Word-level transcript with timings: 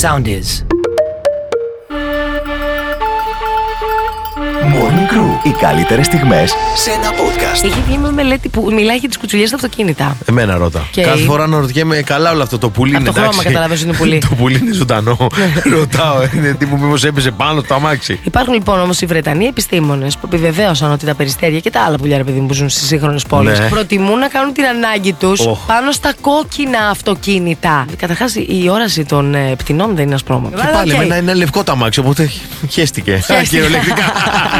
Sound 0.00 0.28
is. 0.28 0.64
Morning 4.72 5.12
Crew. 5.12 5.46
Οι 5.46 5.50
καλύτερες 5.60 6.06
στιγμές 6.06 6.54
σε 6.74 6.90
ένα 6.90 7.08
podcast. 7.10 7.64
Έχει 7.64 7.82
βγει 7.88 7.98
μια 7.98 8.10
μελέτη 8.10 8.48
που 8.48 8.70
μιλάει 8.72 8.96
για 8.96 9.08
τις 9.08 9.18
κουτσουλιές 9.18 9.48
στα 9.48 9.56
αυτοκίνητα. 9.56 10.16
Εμένα 10.28 10.56
ρώτα. 10.56 10.86
Και- 10.90 11.02
Κάθε 11.02 11.22
φορά 11.24 11.46
να 11.46 11.58
ρωτιέμαι 11.60 11.96
καλά 11.96 12.30
όλο 12.30 12.42
αυτό 12.42 12.58
το 12.58 12.70
πουλί 12.70 12.90
Από 12.94 13.00
είναι 13.00 13.06
το 13.08 13.12
χρώμα 13.12 13.28
εντάξει. 13.32 13.46
καταλαβαίνεις 13.46 13.82
είναι 13.82 13.92
πουλί. 13.92 14.18
το 14.28 14.34
πουλί 14.34 14.58
είναι 14.58 14.72
ζωντανό. 14.74 15.16
Ρωτάω, 15.78 16.16
είναι 16.34 16.52
τύπου 16.58 16.78
μήπως 16.78 17.04
έπεσε 17.04 17.30
πάνω 17.30 17.60
στο 17.64 17.74
αμάξι. 17.74 18.20
Υπάρχουν 18.24 18.54
λοιπόν 18.54 18.80
όμως 18.80 19.00
οι 19.00 19.06
Βρετανοί 19.06 19.44
επιστήμονες 19.44 20.14
που 20.16 20.28
επιβεβαίωσαν 20.32 20.92
ότι 20.92 21.06
τα 21.06 21.14
περιστέρια 21.14 21.60
και 21.60 21.70
τα 21.70 21.80
άλλα 21.80 21.96
πουλιά 21.96 22.16
ρε 22.16 22.24
παιδί 22.24 22.40
μου, 22.40 22.46
που 22.46 22.54
ζουν 22.54 22.68
στις 22.68 22.86
σύγχρονες 22.86 23.24
πόλεις 23.24 23.58
Ναι. 23.58 23.68
προτιμούν 23.68 24.18
να 24.18 24.28
κάνουν 24.28 24.52
την 24.52 24.64
ανάγκη 24.64 25.12
τους 25.12 25.40
Οχ. 25.46 25.58
πάνω 25.66 25.92
στα 25.92 26.12
κόκκινα 26.20 26.88
αυτοκίνητα. 26.90 27.86
Καταρχάς 27.96 28.34
η 28.34 28.68
όραση 28.70 29.04
των 29.04 29.34
ε, 29.34 29.54
πτηνών 29.56 29.94
δεν 29.96 30.04
είναι 30.04 30.14
ασπρόμα. 30.14 30.48
Και 30.50 30.62
πάλι 30.72 30.92
εμένα 30.92 31.16
είναι 31.16 31.34
λευκό 31.34 31.64
το 31.64 31.72
αμάξι, 31.72 32.00
οπότε 32.00 32.30
χέστηκε. 32.68 33.12
Χέστηκε. 33.26 33.44
Κυριολεκτικά. 33.48 34.04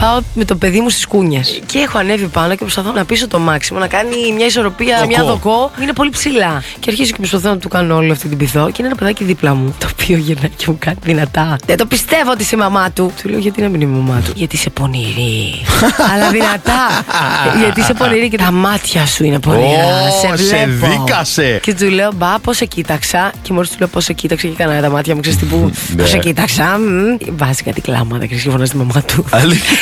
Πάω 0.00 0.20
με 0.34 0.44
το 0.44 0.56
παιδί 0.56 0.80
μου 0.80 0.90
στις 0.90 1.06
κούνιες. 1.06 1.60
Και 1.66 1.78
έχω 1.78 1.98
ανέβει 1.98 2.26
πάνω 2.26 2.50
και 2.50 2.56
προσπαθώ 2.56 2.92
να 2.92 3.04
πείσω 3.04 3.28
το 3.28 3.38
μάξιμο 3.38 3.78
να 3.78 3.86
κάνει 3.86 4.32
μια 4.36 4.46
ισορροπία, 4.46 4.96
Δοκό. 4.96 5.06
μια 5.06 5.24
δοκό. 5.24 5.70
Είναι 5.82 5.92
πολύ 5.92 6.10
ψηλά. 6.10 6.62
Και 6.80 6.90
αρχίζω 6.90 7.10
και 7.10 7.16
προσπαθώ 7.18 7.48
να 7.48 7.56
του 7.58 7.68
κάνω 7.68 7.96
όλη 7.96 8.10
αυτή 8.10 8.28
την 8.28 8.38
πυθό. 8.38 8.66
Και 8.66 8.74
είναι 8.78 8.86
ένα 8.86 8.96
παιδάκι 8.96 9.24
δίπλα 9.24 9.54
μου, 9.54 9.74
το 9.78 9.88
οποίο 9.92 10.16
γυρνάει 10.16 10.50
και 10.56 10.64
μου 10.68 10.76
κάνει 10.78 10.96
δυνατά. 11.02 11.56
Δεν 11.66 11.76
το 11.76 11.86
πιστεύω 11.86 12.30
ότι 12.30 12.42
είσαι 12.42 12.54
η 12.54 12.58
μαμά 12.58 12.90
του. 12.90 13.12
Του 13.22 13.28
λέω 13.28 13.38
γιατί 13.38 13.62
να 13.62 13.68
μην 13.68 13.80
είμαι 13.80 13.96
η 13.96 14.00
μαμά 14.00 14.20
του; 14.20 14.32
Γιατί 14.34 14.56
είσαι 14.56 14.70
πονηρή. 14.70 15.64
Αλλά 16.12 16.30
δυνατά. 16.30 17.04
γιατί 17.58 17.80
είσαι 17.80 17.94
πονηρή 17.94 18.28
και 18.28 18.36
τα 18.38 18.50
μάτια 18.50 19.06
σου 19.06 19.24
είναι 19.24 19.38
πονηρά. 19.38 19.84
Ω, 20.32 20.36
σε 20.36 20.44
σε 20.44 20.66
βλέπω. 20.66 21.04
δίκασε. 21.04 21.60
Και 21.62 21.74
του 21.74 21.90
λέω 21.90 22.12
μπα 22.16 22.38
πώς 22.38 22.56
σε 22.56 22.64
κοίταξα; 22.64 23.32
Και 23.42 23.52
μόλις 23.52 23.70
του 23.70 23.76
λέω 23.78 23.88
πώς 23.88 24.04
σε 24.04 24.12
κοίταξα 24.12 24.46
και 24.46 24.52
έκανα 24.58 24.80
τα 24.80 24.90
μάτια 24.90 25.14
μου, 25.14 25.20
ξέρεις 25.20 25.38
τι 25.38 25.44
που. 25.46 25.70
Ναι. 25.96 26.02
Πώς 26.02 26.10
σε 26.10 26.18
κοίταξα; 26.18 26.78
μμ. 26.78 27.36
Βάζει 27.36 27.62
κάτι 27.62 27.80
κλάματα 27.80 28.26
και 28.26 28.34
και 28.34 28.50
φωνάζει 28.50 28.70
τη 28.70 28.76
μαμά 28.76 29.02
του. 29.02 29.24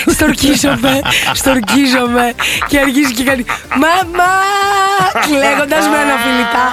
Αλήθεια. 0.06 0.14
Στ' 0.14 0.34
ορκίζομαι, 0.34 1.00
στ' 1.32 1.57
ορκίζομαι 1.57 2.32
και 2.68 2.78
αρχίζει 2.78 3.12
και 3.14 3.22
κάνει 3.24 3.44
Μαμά! 3.70 4.32
Κλαίγοντας 5.26 5.76
με 5.90 5.98
αναφιλητά. 5.98 6.64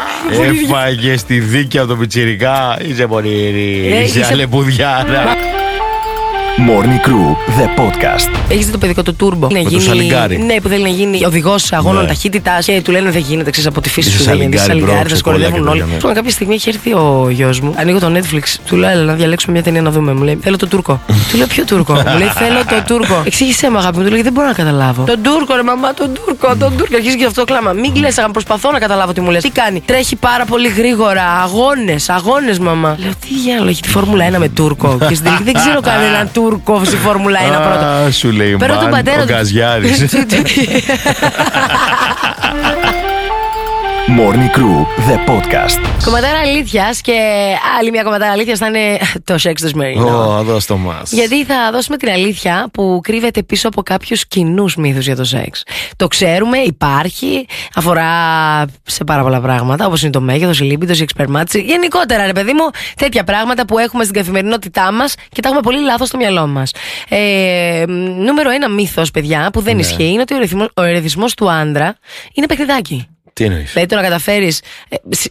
Έφαγες 0.65 1.19
στη 1.19 1.39
δίκαια 1.39 1.81
από 1.81 1.91
το 1.91 1.97
πιτσιρικά. 1.97 2.77
Είσαι 2.87 3.07
πονηρή. 3.07 3.91
Ε, 3.93 4.03
Είσαι 4.03 4.19
είσαι- 4.19 4.33
αλεπουδιάρα. 4.33 5.23
Morning 6.57 6.99
Crew, 7.07 7.35
the 7.59 7.65
podcast. 7.79 8.29
Έχεις 8.49 8.65
δει 8.65 8.71
το 8.71 8.77
παιδικό 8.77 9.03
του 9.03 9.15
Turbo. 9.15 9.47
Να 9.51 9.63
το 9.71 9.79
σαλιγκάρι. 9.79 10.37
Ναι, 10.37 10.61
που 10.61 10.67
θέλει 10.67 10.83
να 10.83 10.89
γίνει 10.89 11.25
οδηγός 11.25 11.71
αγώνων 11.71 12.01
Ναι. 12.01 12.07
ταχύτητας 12.07 12.65
και 12.65 12.81
του 12.83 12.91
λένε 12.91 13.11
δεν 13.11 13.21
γίνεται, 13.21 13.49
ξέρεις 13.49 13.69
από 13.69 13.81
τη 13.81 13.89
φύση 13.89 14.09
Είσαι 14.09 14.17
σου 14.17 14.23
δεν 14.23 14.35
γίνεται. 14.35 14.57
σαλιγκάρι, 14.57 14.79
Σαλιγκάρι, 14.79 14.99
bro, 15.01 15.09
θα 15.09 15.13
ξεκόλα 15.13 15.35
σκορδεύουν 15.37 15.63
και 15.63 15.69
όλοι. 15.69 15.79
τέτοια, 15.79 15.85
ναι. 15.85 15.93
Λοιπόν, 15.97 16.13
κάποια 16.13 16.31
στιγμή 16.31 16.53
έχει 16.55 16.69
έρθει 16.69 16.93
ο 16.93 17.27
γιος 17.29 17.59
μου. 17.59 17.73
Ανοίγω 17.77 17.99
το 17.99 18.11
Netflix, 18.15 18.43
του 18.67 18.75
λέω 18.75 18.89
έλα 18.89 19.03
να 19.03 19.13
διαλέξουμε 19.13 19.53
μια 19.53 19.63
ταινία 19.63 19.81
να 19.81 19.91
δούμε. 19.91 20.13
Μου 20.13 20.23
λέει 20.23 20.37
θέλω 20.41 20.57
το 20.57 20.67
Turbo. 20.67 20.99
του 21.31 21.37
λέω 21.37 21.47
ποιο 21.47 21.63
Τούρκο; 21.65 21.93
μου 21.93 22.17
λέει 22.17 22.27
θέλω 22.27 22.59
το 22.69 22.83
Τούρκο. 22.87 23.21
Εξήγησέ 23.25 23.69
μου 23.71 23.77
αγάπη 23.77 23.97
μου, 23.97 24.03
του 24.03 24.11
λέει 24.11 24.21
δεν 24.21 24.31
μπορώ 24.33 24.47
να 24.47 24.53
καταλάβω. 24.53 25.03
Τον 25.03 25.21
Τούρκο, 25.23 25.55
ρε 25.55 25.63
μαμά, 25.63 25.93
τον 25.93 26.13
Τούρκο, 26.13 26.55
τον 26.59 26.77
Τούρκο. 26.77 26.95
Αρχίζει 26.95 27.17
και 27.17 27.25
αυτό 27.25 27.43
κλάμα. 27.43 27.71
Μην 27.71 27.93
κλαις, 27.93 28.17
αγάπη, 28.17 28.33
προσπαθώ 28.33 28.71
να 28.71 28.79
καταλάβω 28.79 29.13
τι 29.13 29.21
μου 29.21 29.29
λες. 29.31 29.41
Τι 29.43 29.49
κάνει. 29.49 29.81
Τρέχει 29.85 30.15
πάρα 30.15 30.45
πολύ 30.45 30.67
γρήγορα. 30.69 31.23
Αγώνες, 31.43 32.09
αγώνες, 32.09 32.59
μαμά. 32.59 32.95
Λέω 32.99 33.11
τι 33.21 33.27
διάλογο 33.43 33.69
έχει 33.69 33.81
τη 33.81 33.89
Φόρμουλα 33.89 34.25
1 34.25 34.37
με 34.37 34.49
Τούρκο. 34.49 34.97
και 35.07 35.15
στην 35.15 35.23
τελική 35.23 35.43
δεν 35.43 35.53
ξέρω 35.53 35.81
κανέναν 35.81 36.29
Τούρκο 36.33 36.41
στη 36.83 36.95
Φόρμουλα 36.95 37.39
1 37.39 37.43
πρώτο. 37.43 37.85
Α, 37.85 38.11
σου 38.11 38.31
λέει 38.31 38.55
Παίρνω 38.55 38.75
τον 38.75 38.83
μαν, 38.83 38.91
πατέρα 38.91 39.21
ο 39.21 39.25
του. 39.25 39.31
Γκαζιάρης. 39.31 40.03
Morning 44.07 44.49
Crew, 44.57 44.85
the 45.09 45.17
podcast. 45.29 45.79
Κομματάρα 46.03 46.39
αλήθειας 46.39 47.01
και 47.01 47.13
άλλη 47.79 47.91
μια 47.91 48.03
κομματάρα 48.03 48.31
αλήθειας 48.31 48.59
θα 48.59 48.67
είναι 48.67 48.97
το 49.23 49.37
σεξ 49.37 49.61
του 49.61 49.67
σημερινό. 49.67 50.37
Ω, 50.37 50.43
δώσ' 50.43 50.65
το 50.65 50.77
μας. 50.77 51.11
Γιατί 51.11 51.45
θα 51.45 51.69
δώσουμε 51.71 51.97
την 51.97 52.09
αλήθεια 52.09 52.69
που 52.73 52.99
κρύβεται 53.03 53.43
πίσω 53.43 53.67
από 53.67 53.81
κάποιους 53.83 54.27
κοινούς 54.27 54.75
μύθους 54.75 55.05
για 55.05 55.15
το 55.15 55.23
σεξ. 55.23 55.63
Το 55.95 56.07
ξέρουμε, 56.07 56.57
υπάρχει, 56.57 57.45
αφορά 57.75 58.07
σε 58.83 59.03
πάρα 59.03 59.21
πολλά 59.23 59.41
πράγματα, 59.41 59.85
όπως 59.85 60.01
είναι 60.01 60.11
το 60.11 60.21
μέγεθος, 60.21 60.59
η 60.59 60.63
λίμπητο, 60.63 60.93
η 60.93 61.01
εξπερμάτιση. 61.01 61.61
Γενικότερα, 61.61 62.25
ρε 62.25 62.33
παιδί 62.33 62.53
μου, 62.53 62.69
τέτοια 62.95 63.23
πράγματα 63.23 63.65
που 63.65 63.77
έχουμε 63.77 64.03
στην 64.03 64.15
καθημερινότητά 64.15 64.91
μας 64.91 65.15
και 65.29 65.41
τα 65.41 65.47
έχουμε 65.47 65.61
πολύ 65.63 65.79
λάθος 65.81 66.07
στο 66.07 66.17
μυαλό 66.17 66.47
μας. 66.47 66.71
Ε, 67.09 67.83
νούμερο 68.17 68.49
ένα 68.49 68.69
μύθος, 68.69 69.11
παιδιά, 69.11 69.49
που 69.53 69.61
δεν 69.61 69.79
ισχύει, 69.79 70.11
είναι 70.11 70.21
ότι 70.21 70.33
ο 70.33 70.37
ερεθισμός- 70.37 70.71
ο 70.75 70.81
ερεθισμός 70.81 71.33
του 71.33 71.51
άντρα 71.51 71.95
είναι 72.33 72.45
παιχνιδάκι. 72.45 73.07
Τι 73.33 73.43
εννοείς; 73.43 73.71
Δηλαδή 73.71 73.89
το 73.89 73.95
να 73.95 74.01
καταφέρεις 74.01 74.61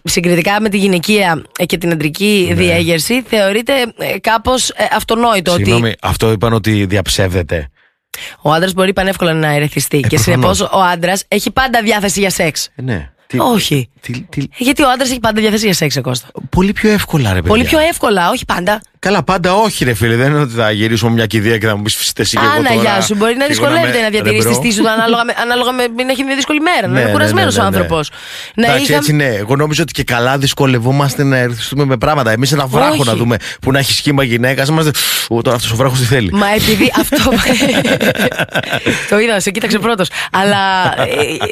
συγκριτικά 0.04 0.60
με 0.60 0.68
τη 0.68 0.78
γυναικεία 0.78 1.42
ε, 1.58 1.64
και 1.66 1.78
την 1.78 1.90
αντρική 1.92 2.52
διέγερση 2.54 3.22
θεωρείται 3.22 3.72
ε, 3.98 4.18
κάπως 4.18 4.72
αυτονόητο 4.92 5.52
ότι 5.52 5.64
Συγγνώμη, 5.64 5.92
αυτό 6.02 6.30
είπαν 6.32 6.52
ότι 6.52 6.84
διαψεύδεται. 6.86 7.68
ο 8.42 8.52
άντρας 8.52 8.72
μπορεί 8.72 8.92
πανεύκολα 8.92 9.32
να 9.32 9.48
ερεθιστεί 9.54 10.00
και 10.00 10.18
συνεπώς 10.18 10.58
προφανώς. 10.58 10.88
ο 10.88 10.92
άντρας 10.92 11.24
έχει 11.28 11.50
πάντα 11.50 11.82
διάθεση 11.82 12.20
για 12.20 12.30
σεξ. 12.30 12.68
Ε, 12.74 12.82
ναι. 12.82 13.10
Τι- 13.26 13.38
Όχι. 13.38 13.88
τι- 14.00 14.20
τι- 14.20 14.46
Γιατί 14.56 14.82
ο 14.82 14.91
άντρας 14.91 15.10
έχει 15.10 15.20
πάντα 15.20 15.41
διάθεση 15.41 15.64
για 15.64 15.74
σεξ, 15.74 15.96
ε, 15.96 16.00
Κώστας. 16.00 16.30
Πολύ 16.50 16.72
πιο 16.72 16.91
εύκολα, 16.91 17.28
ρε 17.28 17.34
παιδιά. 17.34 17.48
Πολύ 17.50 17.64
πιο 17.64 17.78
εύκολα, 17.78 18.30
όχι 18.30 18.44
πάντα. 18.44 18.80
Καλά, 19.06 19.22
πάντα 19.22 19.54
όχι, 19.54 19.84
ρε 19.84 19.94
φίλε. 19.94 20.16
Δεν 20.16 20.30
είναι 20.30 20.40
ότι 20.40 20.54
θα 20.54 20.70
γυρίσουμε 20.70 21.10
μια 21.12 21.26
κηδεία 21.26 21.58
και 21.58 21.66
θα 21.66 21.76
μου 21.76 21.82
πεις 21.82 21.96
φυσικά 21.96 22.22
εσύ 22.22 22.36
και 22.36 22.42
εγώ 22.44 22.54
Άνα, 22.54 22.68
τώρα. 22.68 22.80
γεια 22.80 23.00
σου. 23.00 23.14
Μπορεί 23.16 23.34
να 23.36 23.44
φύγω 23.44 23.48
δυσκολεύεται 23.48 23.96
με- 23.98 24.02
να 24.02 24.08
διατηρήσει 24.10 24.42
ρε, 24.42 24.48
τη 24.48 24.54
μπρο. 24.58 24.62
στήση 24.62 24.80
του 24.80 24.88
ανάλογα 24.90 25.24
με, 25.24 25.34
ανάλογα 25.42 25.72
με 25.72 25.82
να 26.04 26.10
έχει 26.12 26.22
μια 26.24 26.34
δύσκολη 26.34 26.60
μέρα. 26.60 26.80
να 26.86 26.92
Ναι, 26.92 26.98
είναι 26.98 27.06
ναι, 27.08 27.12
κουρασμένος 27.14 27.54
ναι, 27.56 27.60
ναι, 27.62 27.66
ο 27.66 27.70
ναι. 27.70 27.76
άνθρωπος. 27.76 28.10
Να 28.54 28.64
Εντάξει, 28.66 28.84
είχα- 28.84 28.94
έτσι 28.96 29.12
ναι. 29.12 29.24
Εγώ 29.24 29.56
νομίζω 29.56 29.82
ότι 29.82 29.92
και 29.92 30.04
καλά 30.04 30.38
δυσκολευόμαστε 30.38 31.22
να 31.24 31.36
ερθιστούμε 31.36 31.84
με 31.84 31.96
πράγματα. 31.96 32.30
Εμείς 32.30 32.52
ένα 32.52 32.66
βράχο 32.66 32.91
Όχι. 32.92 33.02
να 33.06 33.14
δούμε 33.14 33.36
που 33.60 33.70
να 33.72 33.78
έχει 33.78 33.92
σχήμα 33.92 34.22
γυναίκας. 34.24 34.68
Είμαστε. 34.68 34.91
Ω, 35.28 35.42
τώρα 35.42 35.56
αυτός 35.56 35.72
ο 35.72 35.76
βράχος 35.76 35.98
τι 35.98 36.04
θέλει. 36.04 36.30
Μα 36.32 36.46
επειδή 36.54 36.92
αυτό. 37.00 37.30
το 39.08 39.18
είδα, 39.18 39.41
σε 39.41 39.50
κοίταξε 39.50 39.78
πρώτος. 39.78 40.08
Αλλά 40.32 40.58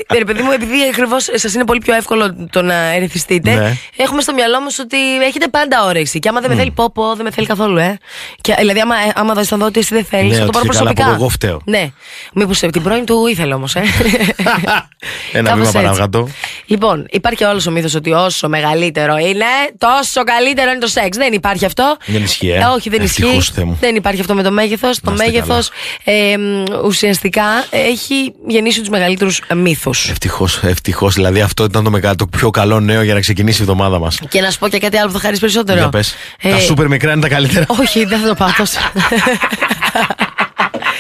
ε, 0.09 0.19
ρε 0.19 0.25
παιδί 0.25 0.43
μου, 0.43 0.51
επειδή 0.51 0.75
ακριβώς 0.91 1.29
σας 1.35 1.55
είναι 1.55 1.65
πολύ 1.65 1.81
πιο 1.81 1.95
εύκολο 1.95 2.47
το 2.51 2.63
να 2.63 2.75
ερεθιστείτε, 2.95 3.55
Ναι. 3.55 3.77
έχουμε 3.97 4.23
στο 4.23 4.33
μυαλό 4.35 4.61
μας 4.61 4.79
ότι 4.79 4.97
έχετε 5.29 5.49
πάντα 5.49 5.85
όρεξη. 5.85 6.19
Και 6.19 6.29
άμα 6.29 6.41
δεν 6.41 6.51
με 6.51 6.57
θέλει, 6.57 6.71
πω, 6.71 6.91
πω, 6.93 7.15
δεν 7.15 7.25
με 7.25 7.31
θέλει 7.31 7.40
καθόλου, 7.47 7.77
ε. 7.77 7.99
Και, 8.41 8.55
δηλαδή, 8.59 8.81
άμα, 8.81 8.95
ε, 8.97 9.13
άμα 9.15 9.35
δω 9.35 9.67
ότι 9.67 9.79
εσύ 9.79 9.95
δεν 9.95 10.05
θέλεις, 10.05 10.39
Ναι, 10.39 10.45
θα 10.45 10.51
το 10.51 10.59
ότι 10.59 10.67
πάρω 10.69 10.69
και 10.69 10.77
καλά 10.77 10.83
προσωπικά. 10.93 11.05
που 11.17 11.21
εγώ 11.21 11.29
φταίω. 11.29 11.61
Ναι. 11.65 11.91
Μήπως 12.35 12.59
την 12.59 12.83
πρώην 12.83 13.05
του 13.05 13.27
ήθελε 13.27 13.55
όμως, 13.55 13.75
ε. 13.75 13.83
Ένα 15.33 15.51
Κάπως 15.51 15.71
βήμα 15.71 15.89
έτσι. 15.91 16.35
Παρακάτω. 16.79 16.95
Λοιπόν, 16.95 17.07
υπάρχει 17.11 17.45
όλος 17.45 17.67
ο 17.67 17.71
μύθος 17.71 17.95
ότι 17.95 18.13
όσο 18.13 18.49
μεγαλύτερο 18.49 19.17
είναι, 19.17 19.45
τόσο 19.79 20.25
καλύτερο 20.25 20.71
είναι 20.71 20.79
το 20.81 20.87
σεξ. 20.87 21.17
Δεν 21.17 21.33
υπάρχει 21.33 21.65
αυτό. 21.65 21.97
Δεν 22.07 22.23
ισχύει, 22.23 22.51
ε. 22.51 22.65
όχι, 22.65 22.89
δεν 22.91 23.01
Ευτυχώς, 23.01 23.37
ισχύει. 23.37 23.53
Θεέ 23.53 23.65
μου. 23.65 23.77
Δεν 23.81 23.97
υπάρχει 23.97 24.21
αυτό 24.21 24.35
με 24.35 24.43
το 24.43 24.51
μέγεθος. 24.51 25.01
Το 25.01 25.11
Να 25.11 25.25
είστε 25.25 25.27
μέγεθος 25.27 25.71
ε, 26.05 26.37
μ, 26.37 26.65
ουσιαστικά 26.85 27.45
έχει 27.71 28.33
γεννήσει 28.47 28.79
τους 28.81 28.89
μεγαλύτερους 28.89 29.41
μύθους. 29.55 30.09
Ευτυχώς, 30.09 30.61
ευτυχώς. 30.63 31.15
Δηλαδή 31.15 31.41
αυτό 31.41 31.65
ήταν 31.65 31.85
το, 31.85 31.91
μεγα- 31.91 32.15
το 32.15 32.27
πιο 32.27 32.51
καλό 32.51 32.81
νέο 32.81 33.03
για 33.03 33.15
να 33.15 33.21
ξεκινήσει 33.21 33.59
η 33.59 33.63
εβδομάδα 33.63 33.99
μας. 33.99 34.19
Και 34.29 34.41
να 34.41 34.51
σου 34.51 34.59
πω 34.59 34.69
και 34.69 34.79
κάτι 34.79 34.97
άλλο 34.97 35.07
που 35.07 35.13
θα 35.15 35.21
χαρίσει 35.21 35.41
περισσότερο. 35.41 35.79
Για 35.79 35.89
πες. 35.89 36.15
Ε, 36.41 36.51
Τα 36.51 36.59
σούπερ 36.59 36.89
μικρά 36.89 37.13
είναι 37.13 37.21
τα 37.21 37.29
καλύτερα. 37.29 37.65
Όχι, 37.69 38.05
δεν 38.05 38.19
θα 38.21 38.29
το 38.29 38.35
πάω 38.35 38.49
τόσο. 38.57 38.79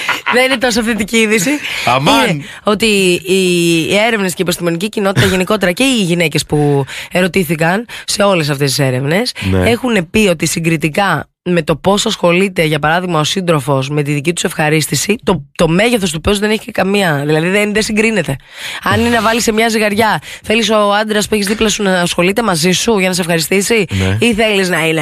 Δεν 0.34 0.44
είναι 0.44 0.56
τόσο 0.56 0.83
θετική 0.83 1.16
είδηση. 1.16 1.50
Αμάν. 1.87 2.28
Είναι 2.28 2.44
ότι 2.62 2.87
οι 3.25 3.97
έρευνες 3.97 4.31
και 4.31 4.37
η 4.38 4.43
επιστημονική 4.43 4.88
κοινότητα 4.88 5.27
γενικότερα 5.27 5.72
και 5.72 5.84
οι 5.84 6.03
γυναίκες 6.03 6.47
που 6.47 6.84
ερωτήθηκαν 7.12 7.87
σε 8.05 8.22
όλες 8.22 8.50
αυτές 8.50 8.69
τις 8.69 8.78
έρευνες 8.87 9.33
Ναι. 9.50 9.71
έχουν 9.71 10.10
πει 10.10 10.19
ότι 10.28 10.47
συγκριτικά 10.47 11.25
με 11.43 11.62
το 11.62 11.77
πόσο 11.77 12.09
ασχολείται, 12.09 12.65
για 12.65 12.78
παράδειγμα, 12.78 13.21
ο 13.21 13.25
σύντροφος 13.25 13.89
με 13.89 14.03
τη 14.03 14.12
δική 14.12 14.33
τους 14.33 14.44
ευχαρίστηση, 14.44 15.16
το, 15.22 15.44
το 15.55 15.69
μέγεθος 15.69 16.10
του 16.10 16.21
πέσου 16.21 16.39
δεν 16.41 16.50
έχει 16.50 16.65
και 16.65 16.71
καμία. 16.71 17.22
Δηλαδή 17.27 17.49
δεν, 17.49 17.72
δεν 17.72 17.83
συγκρίνεται. 17.83 18.37
Αν 18.83 19.00
είναι 19.00 19.09
να 19.09 19.22
βάλεις 19.22 19.43
σε 19.43 19.53
μια 19.53 19.69
ζυγαριά, 19.69 20.21
θέλεις 20.43 20.71
ο 20.71 20.93
άντρας 20.93 21.28
που 21.28 21.34
έχεις 21.34 21.47
δίπλα 21.47 21.69
σου 21.69 21.83
να 21.83 22.00
ασχολείται 22.00 22.43
μαζί 22.43 22.71
σου 22.71 22.98
για 22.98 23.09
να 23.09 23.15
σε 23.15 23.21
ευχαριστήσει, 23.21 23.84
Ναι. 23.91 24.16
ή 24.21 24.34
θέλεις 24.34 24.69
να 24.69 24.86
είναι 24.89 25.01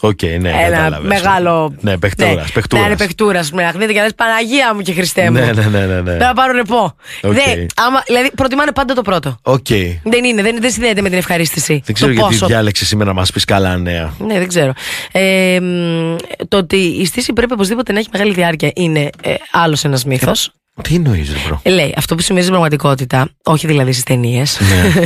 α, 0.00 0.08
Οκ, 0.08 0.22
ναι, 0.22 0.48
ένα 0.50 0.68
κατάλαβες. 0.76 1.08
μεγάλο. 1.08 1.74
Ναι, 1.80 1.98
παιχτούρας. 1.98 2.34
Ναι, 2.72 2.78
να 2.78 2.86
είναι 2.86 2.96
παιχτούρας. 2.96 3.52
Μερακλίδικη 3.52 3.92
και 3.92 3.98
να 3.98 4.04
λες 4.04 4.14
Παναγία 4.14 4.74
μου 4.74 4.80
και 4.80 4.92
Χριστέ 4.92 5.24
μου. 5.24 5.38
Ναι, 5.38 5.52
ναι, 5.52 5.62
ναι, 5.62 5.86
ναι, 5.86 6.00
ναι. 6.00 6.14
Να 6.16 6.32
πάρω 6.34 6.52
ρεπό. 6.52 6.94
Οκ. 7.22 7.32
Δεν, 7.32 7.66
άμα, 7.76 8.02
δηλαδή 8.06 8.30
προτιμάνε 8.36 8.72
πάντα 8.72 8.94
το 8.94 9.02
πρώτο. 9.02 9.36
Οκ. 9.42 9.66
Δεν 10.02 10.24
είναι, 10.24 10.42
δεν, 10.42 10.56
δεν 10.60 10.70
συνδέεται 10.70 11.00
με 11.00 11.08
την 11.08 11.18
ευχαρίστηση. 11.18 11.82
Δεν 11.84 11.94
ξέρω 11.94 12.10
το 12.12 12.16
γιατί 12.16 12.32
πόσο. 12.32 12.46
διάλεξες 12.46 12.86
σήμερα 12.88 13.10
να 13.12 13.16
μας 13.20 13.30
πεις 13.32 13.44
καλά 13.44 13.76
νέα. 13.76 14.14
Ναι, 14.18 14.38
δεν 14.38 14.48
ξέρω. 14.48 14.72
Ε, 15.12 15.58
μ, 15.60 16.16
το 16.48 16.56
ότι 16.56 16.76
η 16.76 17.04
στύση 17.06 17.32
πρέπει 17.32 17.52
οπωσδήποτε 17.52 17.92
να 17.92 17.98
έχει 17.98 18.08
μεγάλη 18.12 18.32
διάρκεια 18.32 18.70
είναι 18.74 19.10
ε, 19.22 19.34
άλλος 19.52 19.84
ένας 19.84 20.04
μύθος. 20.04 20.52
Τι 20.82 20.94
εννοείς, 20.94 21.32
ρε 21.32 21.38
bro; 21.46 21.60
Ε, 21.62 21.70
Λέει, 21.70 21.94
αυτό 21.96 22.14
που 22.14 22.20
σημαίνει 22.22 22.44
στην 22.44 22.54
πραγματικότητα, 22.54 23.28
όχι 23.44 23.66
δηλαδή 23.66 23.92
στις 23.92 24.04
ταινίες 24.04 24.58
Ναι. 24.60 25.04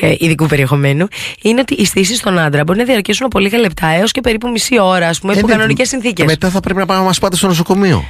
ε, 0.08 0.14
ειδικού 0.18 0.46
περιεχομένου, 0.46 1.06
είναι 1.42 1.60
ότι 1.60 1.74
οι 1.74 1.84
στύσεις 1.84 2.18
στον 2.18 2.38
άντρα 2.38 2.62
μπορεί 2.64 2.78
να 2.78 2.84
διαρκέσουν 2.84 3.26
από 3.26 3.38
λίγα 3.38 3.58
λεπτά 3.58 3.86
έως 3.86 4.12
και 4.12 4.20
περίπου 4.20 4.48
μισή 4.48 4.80
ώρα, 4.80 5.08
ας 5.08 5.18
πούμε, 5.20 5.32
υπό 5.32 5.40
Ε, 5.40 5.46
ναι, 5.46 5.52
κανονικές 5.56 5.84
συνθήκες. 5.84 6.14
Και 6.14 6.24
μετά 6.24 6.50
θα 6.50 6.60
πρέπει 6.60 6.78
να 6.78 6.86
πάμε 6.86 7.00
να 7.00 7.06
μας 7.06 7.18
πάτε 7.18 7.36
στο 7.36 7.46
νοσοκομείο. 7.46 8.04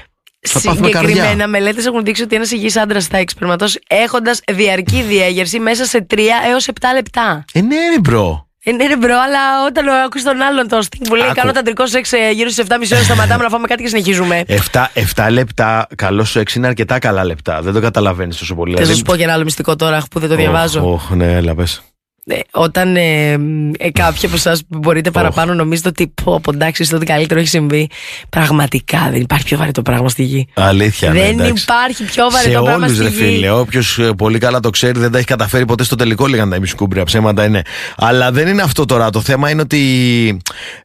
Θα 0.49 0.61
πάθουμε 0.61 0.87
Συγκεκριμένα, 0.87 1.25
καρδιά. 1.27 1.47
μελέτες 1.47 1.87
έχουν 1.87 2.05
δείξει 2.05 2.23
ότι 2.23 2.37
ένας 2.37 2.51
υγιής 2.51 2.77
άντρας 2.77 3.07
θα 3.07 3.17
εκσπερματώσει 3.17 3.81
έχοντας 3.87 4.41
διαρκή 4.53 5.03
διέγερση 5.03 5.59
μέσα 5.59 5.85
σε 5.85 6.07
3 6.15 6.19
έως 6.51 6.67
7 6.67 6.73
λεπτά. 6.95 7.45
Ε, 7.53 7.61
ναι, 7.61 7.77
ρε, 7.93 8.01
bro. 8.01 8.47
Ε, 8.65 8.73
ναι, 8.73 8.87
ρε 8.87 8.97
bro, 8.97 9.15
αλλά 9.21 9.67
όταν 9.67 9.89
ακούς 9.89 10.23
τον 10.23 10.41
άλλον 10.43 10.69
το 10.69 10.79
Sting 10.91 11.03
που 11.09 11.15
λέει 11.15 11.27
Άκου. 11.27 11.35
Κάνω 11.35 11.53
ταντρικό 11.53 11.87
σεξ 11.87 12.13
ε, 12.13 12.31
γύρω 12.33 12.49
στις 12.49 12.65
7,5 12.69 12.75
ώρες, 12.93 13.03
σταματάμε 13.03 13.43
να 13.43 13.49
φάμε 13.49 13.67
κάτι 13.67 13.83
και 13.83 13.89
συνεχίζουμε. 13.89 14.45
7, 14.49 14.55
7 15.15 15.29
λεπτά, 15.31 15.87
καλό 15.97 16.25
σου 16.25 16.41
6 16.41 16.55
είναι 16.55 16.67
αρκετά 16.67 16.99
καλά 16.99 17.25
λεπτά. 17.25 17.63
Δεν 17.63 17.73
το 17.73 17.81
καταλαβαίνεις 17.81 18.37
τόσο 18.37 18.55
πολύ. 18.55 18.75
Θα 18.75 18.81
Δηλαδή- 18.81 18.99
σα 18.99 19.05
πω 19.05 19.17
και 19.17 19.23
ένα 19.23 19.33
άλλο 19.33 19.45
μυστικό 19.45 19.77
τώρα 19.77 20.03
που 20.11 20.19
δεν 20.19 20.29
το 20.29 20.35
διαβάζω. 20.37 20.81
Οχ, 20.81 20.93
οχ, 20.93 21.11
ναι, 21.11 21.33
έλα 21.33 21.55
πες. 21.55 21.83
Ε, 22.27 22.39
όταν 22.51 22.97
ε, 22.97 23.33
ε, 23.79 23.91
κάποιοι 23.93 24.27
από 24.27 24.35
εσάς 24.35 24.63
που 24.69 24.79
μπορείτε 24.79 25.11
παραπάνω 25.11 25.55
νομίζετε 25.55 25.89
ότι 25.89 26.13
πω, 26.25 26.41
πω 26.41 26.53
εντάξει, 26.53 26.85
στο 26.85 26.97
ότι 26.97 27.07
καλύτερο 27.07 27.41
έχει 27.41 27.49
συμβεί. 27.49 27.89
Πραγματικά 28.29 29.09
δεν 29.11 29.21
υπάρχει 29.21 29.45
πιο 29.45 29.59
βαρετό 29.59 29.83
πράγμα 29.83 30.09
στη 30.09 30.23
γη. 30.23 30.47
Αλήθεια. 30.55 31.13
ναι, 31.13 31.21
δεν 31.21 31.41
εντάξει. 31.41 31.63
υπάρχει 31.63 32.05
πιο 32.05 32.31
Σε 32.31 32.37
βαρετό 32.37 32.63
πράγμα 32.63 32.85
όλους, 32.85 32.97
στη 32.97 33.03
ρε 33.05 33.09
γη. 33.11 33.17
φίλε. 33.17 33.51
Όποιος 33.51 34.01
πολύ 34.17 34.39
καλά 34.39 34.61
το 34.61 34.71
ξέρει, 34.71 34.99
δεν 34.99 35.11
τα 35.11 35.19
έχει 35.19 35.27
καταφέρει 35.27 35.65
ποτέ 35.65 35.85
στο 35.85 35.97
τελικό, 35.97 36.27
λέγανε 36.27 36.51
τα 36.51 36.57
ημισκούμπρια. 36.57 37.05
Ψέματα 37.05 37.45
είναι. 37.45 37.63
Αλλά 37.97 38.33
δεν 38.33 38.49
είναι 38.49 38.63
αυτό 38.63 38.85
τώρα. 38.85 39.11
Το 39.11 39.21
θέμα 39.21 39.51
είναι 39.51 39.61
ότι. 39.63 40.37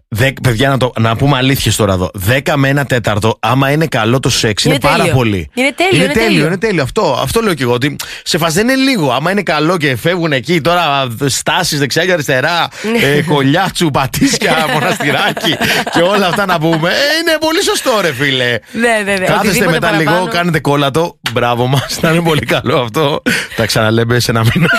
Δεκ, 0.10 0.42
παιδιά, 0.42 0.70
να, 0.70 0.78
το, 0.78 0.92
να 1.00 1.16
πούμε 1.16 1.38
αλήθειες 1.38 1.76
τώρα 1.76 1.94
εδώ. 1.94 2.12
10 2.46 2.54
με 2.56 2.74
1 2.82 2.88
τέταρτο, 2.88 3.38
άμα 3.40 3.72
είναι 3.72 3.86
καλό 3.88 4.20
το 4.20 4.30
σεξ, 4.30 4.64
είναι, 4.64 4.74
Είναι 4.74 4.82
πάρα 4.84 4.98
τέλειο. 4.98 5.14
πολύ. 5.14 5.50
Είναι 5.54 5.72
τέλειο, 5.76 6.04
είναι 6.04 6.14
τέλειο, 6.14 6.28
τέλειο. 6.30 6.46
είναι 6.46 6.58
τέλειο. 6.58 6.84
Αυτό, 6.84 7.20
αυτό 7.22 7.42
λέω 7.42 7.54
και 7.54 7.64
εγώ. 7.64 7.74
Ότι 7.74 7.96
σε 8.24 8.38
φάση 8.38 8.54
δεν 8.56 8.68
είναι 8.68 8.76
λίγο. 8.90 9.12
Άμα 9.12 9.32
είναι 9.32 9.42
καλό 9.42 9.78
και 9.78 9.96
φεύγουν 9.96 10.32
εκεί 10.32 10.62
τώρα 10.62 11.08
στάσεις 11.26 11.80
δεξιά 11.80 12.06
και 12.06 12.12
αριστερά, 12.12 12.68
Ναι. 12.92 13.08
ε, 13.08 13.22
κολλιάτσου, 13.22 13.90
πατήσια, 13.92 14.66
μοναστηράκι 14.74 15.56
και 15.94 16.02
όλα 16.02 16.28
αυτά 16.28 16.46
να 16.46 16.60
πούμε. 16.60 16.90
Ε, 16.90 16.94
είναι 17.22 17.38
πολύ 17.40 17.64
σωστό, 17.64 17.92
ρε 18.02 18.14
φίλε. 18.14 18.60
Ναι, 18.72 19.02
ναι, 19.06 19.12
ναι. 19.12 19.26
Κάθεστε 19.26 19.34
Οτιδήποτε 19.48 19.72
μετά 19.72 19.92
λίγο, 19.92 20.04
παραπάνω. 20.12 20.32
κάνετε 20.32 20.60
κόλλατο. 20.60 21.18
Μπράβο 21.32 21.68
μας, 21.68 21.98
θα 22.02 22.12
είναι 22.12 22.22
πολύ 22.22 22.46
καλό 22.46 22.80
αυτό. 22.80 23.22
Τα 23.56 23.66
ξαναλέμε 23.66 24.20
σε 24.20 24.32
ένα 24.32 24.44
μήνα. 24.54 24.68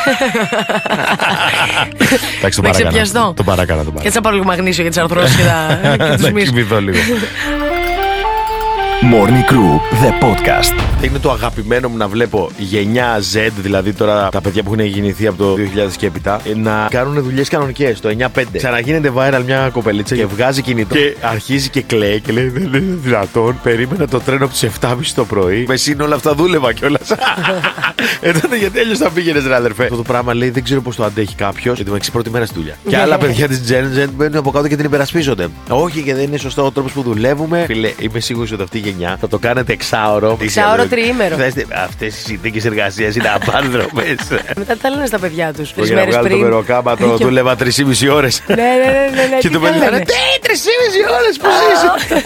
Εντάξει, 2.39 2.61
το 2.61 2.67
Να 2.67 2.71
παρακάνω. 2.71 2.89
ξεπιαστώ. 2.89 3.33
Το 3.37 3.43
παρακάνω, 3.43 3.85
το 3.85 3.91
Και 3.91 3.97
έτσι 3.97 3.97
παρακάνω. 3.97 4.13
θα 4.13 4.21
πάρω 4.21 4.35
λίγο 4.37 4.47
μαγνήσιο 4.47 4.83
για 4.83 4.91
τις 4.93 5.01
αρθρώσει 5.01 5.18
και, 5.25 5.43
τα- 5.51 5.97
και 6.07 6.13
τους 6.13 6.23
Να 6.23 6.31
μυς. 6.33 6.45
κοιμηθώ 6.49 6.81
λίγο. 6.81 6.99
Morning 9.03 9.45
Crew, 9.51 9.79
the 10.03 10.11
podcast. 10.25 11.05
Είναι 11.05 11.19
το 11.19 11.31
αγαπημένο 11.31 11.89
μου 11.89 11.97
να 11.97 12.09
βλέπω 12.09 12.51
γενιά 12.59 13.19
Z, 13.19 13.51
δηλαδή 13.61 13.93
τώρα 13.93 14.29
τα 14.29 14.41
παιδιά 14.41 14.63
που 14.63 14.75
έχουν 14.75 14.87
γεννηθεί 14.87 15.27
από 15.27 15.37
το 15.37 15.55
2000 15.55 15.93
και 15.97 16.07
έπειτα, 16.07 16.41
ε, 16.45 16.55
να 16.55 16.87
κάνουν 16.91 17.23
δουλειές 17.23 17.49
κανονικές, 17.49 18.01
το 18.01 18.09
9-5. 18.09 18.43
Ξαναγίνεται 18.53 19.13
viral 19.17 19.43
μια 19.45 19.71
κοπελίτσα 19.73 20.15
και 20.15 20.27
βγάζει 20.27 20.63
κινητό 20.63 20.95
και 20.95 21.17
αρχίζει 21.21 21.69
και 21.69 21.83
κλαίει 21.83 22.21
και 22.21 22.33
λέει: 22.33 22.49
Δεν 22.49 22.63
είναι 22.63 22.99
δυνατόν. 23.03 23.61
Περίμενα 23.63 24.09
το 24.09 24.21
τρένο 24.21 24.45
από 24.45 24.53
τις 24.55 24.69
7.30 24.81 24.97
το 25.15 25.25
πρωί. 25.25 25.65
Με 25.69 25.77
σύν 25.77 26.01
όλα 26.01 26.15
αυτά 26.15 26.35
δούλευα 26.35 26.73
κιόλας. 26.73 27.11
ε, 28.21 28.33
τότε 28.33 28.57
γιατί 28.57 28.79
αλλιώς 28.79 28.99
θα 28.99 29.11
πήγαινες, 29.11 29.47
ρε 29.47 29.55
αδερφέ. 29.55 29.83
Αυτό 29.83 29.97
το 29.97 30.03
πράγμα 30.03 30.35
λέει: 30.35 30.51
Δεν 30.51 30.65
ξέρω 30.65 30.81
πώς 30.81 30.97
το 30.97 31.05
αντέχει 31.05 31.35
κάποιος. 31.35 31.77
Γιατί 31.77 31.91
με 31.91 31.99
πρώτη 32.13 32.31
μέρα 32.31 32.47
στη 32.47 32.55
δουλειά. 32.55 32.75
και 32.89 32.97
άλλα 32.97 33.19
παιδιά 33.19 33.49
της 33.49 33.63
Gen 33.69 33.99
Z 33.99 34.09
μπαίνουν 34.15 34.37
από 34.37 34.51
κάτω 34.51 34.69
και 34.69 34.77
την 34.77 34.85
υπερασπίζονται. 34.85 35.49
Όχι 35.69 36.03
και 36.03 36.15
δεν 36.15 36.25
είναι 36.25 36.39
σωστό 36.39 36.65
ο 36.65 36.71
τρόπος 36.71 36.93
που 36.93 37.03
δουλεύουμε. 37.03 37.65
Φίλε, 37.67 37.93
είμαι 37.99 38.21
σίγουρος 38.21 38.53
ότι 38.53 38.63
αυτή 38.63 38.79
η 38.79 38.88
γενιά 38.89 39.17
θα 39.21 39.29
το 39.29 39.39
κάνετε 39.39 39.73
εξάωρο. 39.73 40.39
Εξάωρο, 40.43 40.87
τριήμερο. 40.87 41.37
Αυτές 41.85 42.15
οι 42.19 42.21
συνθήκες 42.25 42.65
εργασίας 42.65 43.15
είναι 43.15 43.31
απάνθρωπες. 43.35 44.17
Μετά 44.59 44.77
τα 44.77 44.91
λένε 44.91 45.07
στα 45.07 45.19
παιδιά 45.19 45.53
τους. 45.53 45.71
Εγώ 45.71 45.75
Τρει 45.81 45.85
για 45.87 45.95
να 45.95 46.01
μέρες 46.01 46.15
βγάλω 46.15 46.29
το 46.29 46.35
πριν. 46.35 46.49
μεροκάματο 46.49 47.15
Και- 47.19 47.25
δούλευα 47.25 47.57
3,5 47.59 48.09
ώρες. 48.15 48.43
Ναι, 48.47 48.55
ναι, 48.55 48.63
ναι, 48.63 49.21
ναι, 49.23 49.27
ναι. 49.31 49.37
Και 49.41 49.49
τι 49.49 49.55
το 49.55 49.61
παιδί 49.61 49.73
θα 49.79 49.79
θα 49.79 49.87
είναι 49.87 49.91
λένε. 49.91 50.05
Τι, 50.05 50.13
3,5 50.43 50.49
ώρε, 51.19 51.31
πώ 51.43 51.49
είσαι. 51.73 52.17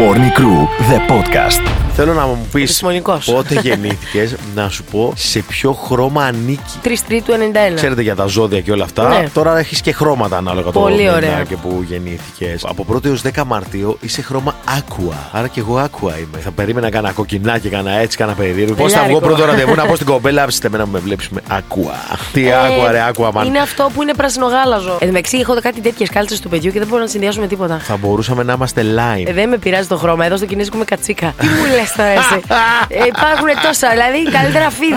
Morning 0.00 0.32
Crew, 0.38 0.58
the 0.90 0.98
podcast. 1.12 1.87
Θέλω 2.00 2.12
να 2.14 2.26
μου 2.26 2.46
πεις 2.52 2.62
Επιστημονικός. 2.62 3.24
πότε 3.32 3.60
γεννήθηκες, 3.60 4.34
να 4.54 4.68
σου 4.68 4.84
πω 4.84 5.12
σε 5.16 5.38
ποιο 5.38 5.72
χρώμα 5.72 6.24
ανήκει. 6.24 6.78
3 6.82 6.88
Τρίτου 7.08 7.32
91. 7.32 7.74
Ξέρετε 7.74 8.02
για 8.02 8.14
τα 8.14 8.26
ζώδια 8.26 8.60
και 8.60 8.72
όλα 8.72 8.84
αυτά. 8.84 9.08
Ναι. 9.08 9.28
Τώρα 9.32 9.58
έχεις 9.58 9.80
και 9.80 9.92
χρώματα 9.92 10.36
ανάλογα 10.36 10.70
το 10.70 10.80
Πολύ 10.80 10.96
μήνα 10.96 11.14
ωραία. 11.14 11.44
και 11.48 11.56
που 11.56 11.84
γεννήθηκες. 11.88 12.64
Από 12.68 12.86
1η 12.92 13.04
έως 13.04 13.22
10 13.22 13.44
Μαρτίου 13.46 13.98
είσαι 14.00 14.22
χρώμα 14.22 14.54
aqua. 14.78 15.14
Άρα 15.32 15.48
και 15.48 15.60
εγώ 15.60 15.84
aqua 15.84 16.02
είμαι. 16.18 16.38
Θα 16.40 16.50
περίμενα 16.50 16.90
κάνα 16.90 17.12
κοκκινά 17.12 17.58
και 17.58 17.68
κάνα 17.68 17.90
έτσι, 17.90 18.16
κάνα 18.16 18.32
περίεργο. 18.32 18.74
Πώς 18.74 18.92
θα 18.92 18.98
βγω 18.98 19.06
Μπελάρικο. 19.06 19.28
πρώτο 19.34 19.44
ραντεβού 19.50 19.74
να 19.74 19.86
πω 19.86 19.94
στην 19.94 20.06
κοπέλα, 20.06 20.46
ψητε 20.46 20.68
μένα 20.68 20.84
που 20.84 20.90
με 20.90 20.98
βλέπεις 20.98 21.28
με 21.28 21.40
aqua. 21.50 22.16
Τι 22.32 22.48
Ε, 22.48 22.52
aqua, 22.52 22.90
ρε 22.90 23.04
aqua, 23.12 23.30
man. 23.32 23.46
Είναι 23.46 23.58
αυτό 23.58 23.90
που 23.94 24.02
είναι 24.02 24.14
πρασινογάλαζο. 24.14 24.90
Εν 24.92 24.98
τω 24.98 25.06
μεταξύ, 25.06 25.38
έχω 25.38 25.60
κάτι 25.62 25.80
τέτοιες 25.80 26.08
κάλτσες 26.10 26.40
του 26.40 26.48
παιδιού 26.48 26.72
και 26.72 26.78
δεν 26.78 26.88
μπορώ 26.88 27.02
να 27.02 27.08
συνδυάσω 27.08 27.40
με 27.40 27.46
τίποτα. 27.46 27.78
Θα 27.78 27.96
μπορούσαμε 27.96 28.42
να 28.42 28.52
είμαστε 28.52 28.82
line. 28.82 29.24
Ε, 29.28 29.32
δεν 29.32 29.48
με 29.48 29.56
πειράζει 29.58 29.88
το 29.88 29.96
χρώμα. 29.96 30.24
Εδώ 30.24 30.36
στο 30.36 30.46
κινέζικο 30.46 30.76
με 30.76 30.84
κατσίκα. 30.84 31.34
Τι 31.40 31.46
μου 31.46 31.64
λες; 31.76 31.87
Τώρα 31.96 32.08
εσύ. 32.10 32.40
ε, 32.88 33.06
υπάρχουν 33.06 33.46
τόσα. 33.62 33.90
Δηλαδή, 33.90 34.30
καλύτερα 34.30 34.70
φίδι. 34.70 34.92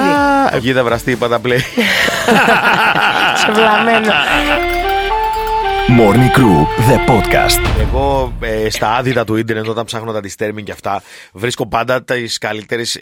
Α, 0.56 0.60
Βγει 0.60 0.74
τα 0.74 0.84
βραστή, 0.84 1.12
είπα 1.12 1.28
τα 1.28 1.40
πλέον. 1.40 1.62
Σε 3.36 3.52
βλαμμένο. 3.56 4.14
Morning 6.00 6.38
Crew, 6.38 6.66
the 6.90 6.98
podcast. 7.12 7.80
Εγώ 7.80 8.34
ε, 8.42 8.70
στα 8.70 8.96
άδυτα 8.96 9.24
του 9.24 9.36
ίντερνετ, 9.36 9.68
όταν 9.68 9.86
ψάχνω 9.86 10.12
τα 10.12 10.20
disturbing 10.20 10.64
και 10.64 10.72
αυτά, 10.72 11.02
βρίσκω 11.34 11.68
πάντα 11.68 12.04
τις 12.04 12.38
καλύτερες 12.38 13.00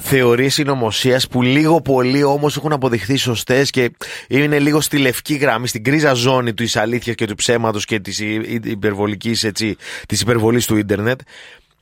θεωρίες 0.00 0.54
συνωμοσίας 0.54 1.28
που 1.28 1.42
λίγο 1.42 1.80
πολύ 1.80 2.22
όμως 2.24 2.56
έχουν 2.56 2.72
αποδειχθεί 2.72 3.16
σωστές 3.16 3.70
και 3.70 3.90
είναι 4.28 4.58
λίγο 4.58 4.80
στη 4.80 4.98
λευκή 4.98 5.34
γραμμή, 5.34 5.68
στην 5.68 5.84
κρίζα 5.84 6.12
ζώνη 6.12 6.54
τη 6.54 6.70
αλήθειας 6.74 7.16
και 7.16 7.26
του 7.26 7.34
ψέματος 7.34 7.84
και 7.84 8.00
της 8.00 8.18
υπερβολικής 8.64 9.46
της 10.08 10.20
υπερβολής 10.20 10.66
του 10.66 10.76
ίντερνετ. 10.76 11.20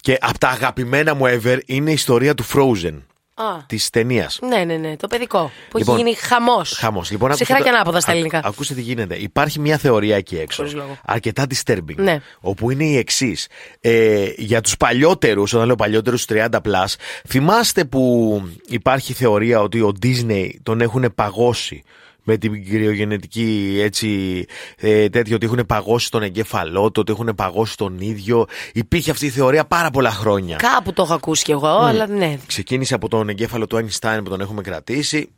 Και 0.04 0.18
από 0.20 0.38
τα 0.38 0.48
αγαπημένα 0.48 1.14
μου 1.14 1.24
ever 1.26 1.58
είναι 1.66 1.90
η 1.90 1.92
ιστορία 1.92 2.34
του 2.34 2.44
Frozen. 2.54 2.94
Α, 3.34 3.44
Της 3.66 3.90
ταινίας. 3.90 4.38
ναι, 4.42 4.64
ναι, 4.64 4.76
ναι. 4.76 4.96
Το 4.96 5.06
παιδικό. 5.06 5.50
Που 5.70 5.78
Λοιπόν, 5.78 5.94
έχει 5.96 6.04
γίνει 6.04 6.16
χαμός. 6.16 6.72
Χαμός. 6.78 7.10
Λοιπόν, 7.10 7.28
ακούστε 7.28 7.44
Ψυχρά 7.44 7.62
και 7.64 7.68
το- 7.70 7.74
ανάποδα 7.76 8.00
στα 8.00 8.10
α- 8.10 8.14
ελληνικά. 8.14 8.40
Ακούστε 8.44 8.74
τι 8.74 8.80
γίνεται. 8.80 9.14
Υπάρχει 9.16 9.60
μια 9.60 9.78
θεωρία 9.78 10.16
εκεί 10.16 10.36
έξω. 10.38 10.56
Χωρίς 10.56 10.74
λόγο. 10.74 10.96
Αρκετά 11.04 11.44
disturbing. 11.54 11.94
Ναι. 11.96 12.20
Όπου 12.40 12.70
είναι 12.70 12.84
η 12.84 12.96
εξής. 12.96 13.48
Ε, 13.80 14.26
για 14.36 14.60
τους 14.60 14.76
παλιότερους, 14.76 15.52
όταν 15.52 15.66
λέω 15.66 15.74
παλιότερους 15.76 16.24
30 16.24 16.60
plus, 16.64 16.94
θυμάστε 17.28 17.84
που 17.84 18.42
υπάρχει 18.68 19.12
θεωρία 19.12 19.60
ότι 19.60 19.80
ο 19.80 19.92
Disney 20.02 20.48
τον 20.62 20.80
έχουν 20.80 21.12
παγώσει 21.14 21.82
με 22.24 22.36
την 22.36 22.68
κρυογενετική 22.70 23.78
έτσι 23.82 24.44
ε, 24.76 25.08
τέτοιο 25.08 25.36
ότι 25.36 25.46
έχουν 25.46 25.66
παγώσει 25.66 26.10
τον 26.10 26.22
εγκέφαλό 26.22 26.90
του, 26.90 27.00
ότι 27.00 27.12
έχουν 27.12 27.34
παγώσει 27.34 27.76
τον 27.76 28.00
ίδιο. 28.00 28.46
Υπήρχε 28.72 29.10
αυτή 29.10 29.26
η 29.26 29.30
θεωρία 29.30 29.64
πάρα 29.64 29.90
πολλά 29.90 30.10
χρόνια. 30.10 30.56
Κάπου 30.56 30.92
το 30.92 31.02
έχω 31.02 31.14
ακούσει 31.14 31.44
κι 31.44 31.50
εγώ, 31.50 31.68
αλλά 31.68 32.06
ναι. 32.06 32.38
Ξεκίνησε 32.46 32.94
από 32.94 33.08
τον 33.08 33.28
εγκέφαλο 33.28 33.66
του 33.66 33.76
Einstein 33.76 34.18
που 34.24 34.30
τον 34.30 34.40
έχουμε 34.40 34.62
κρατήσει. 34.62 35.28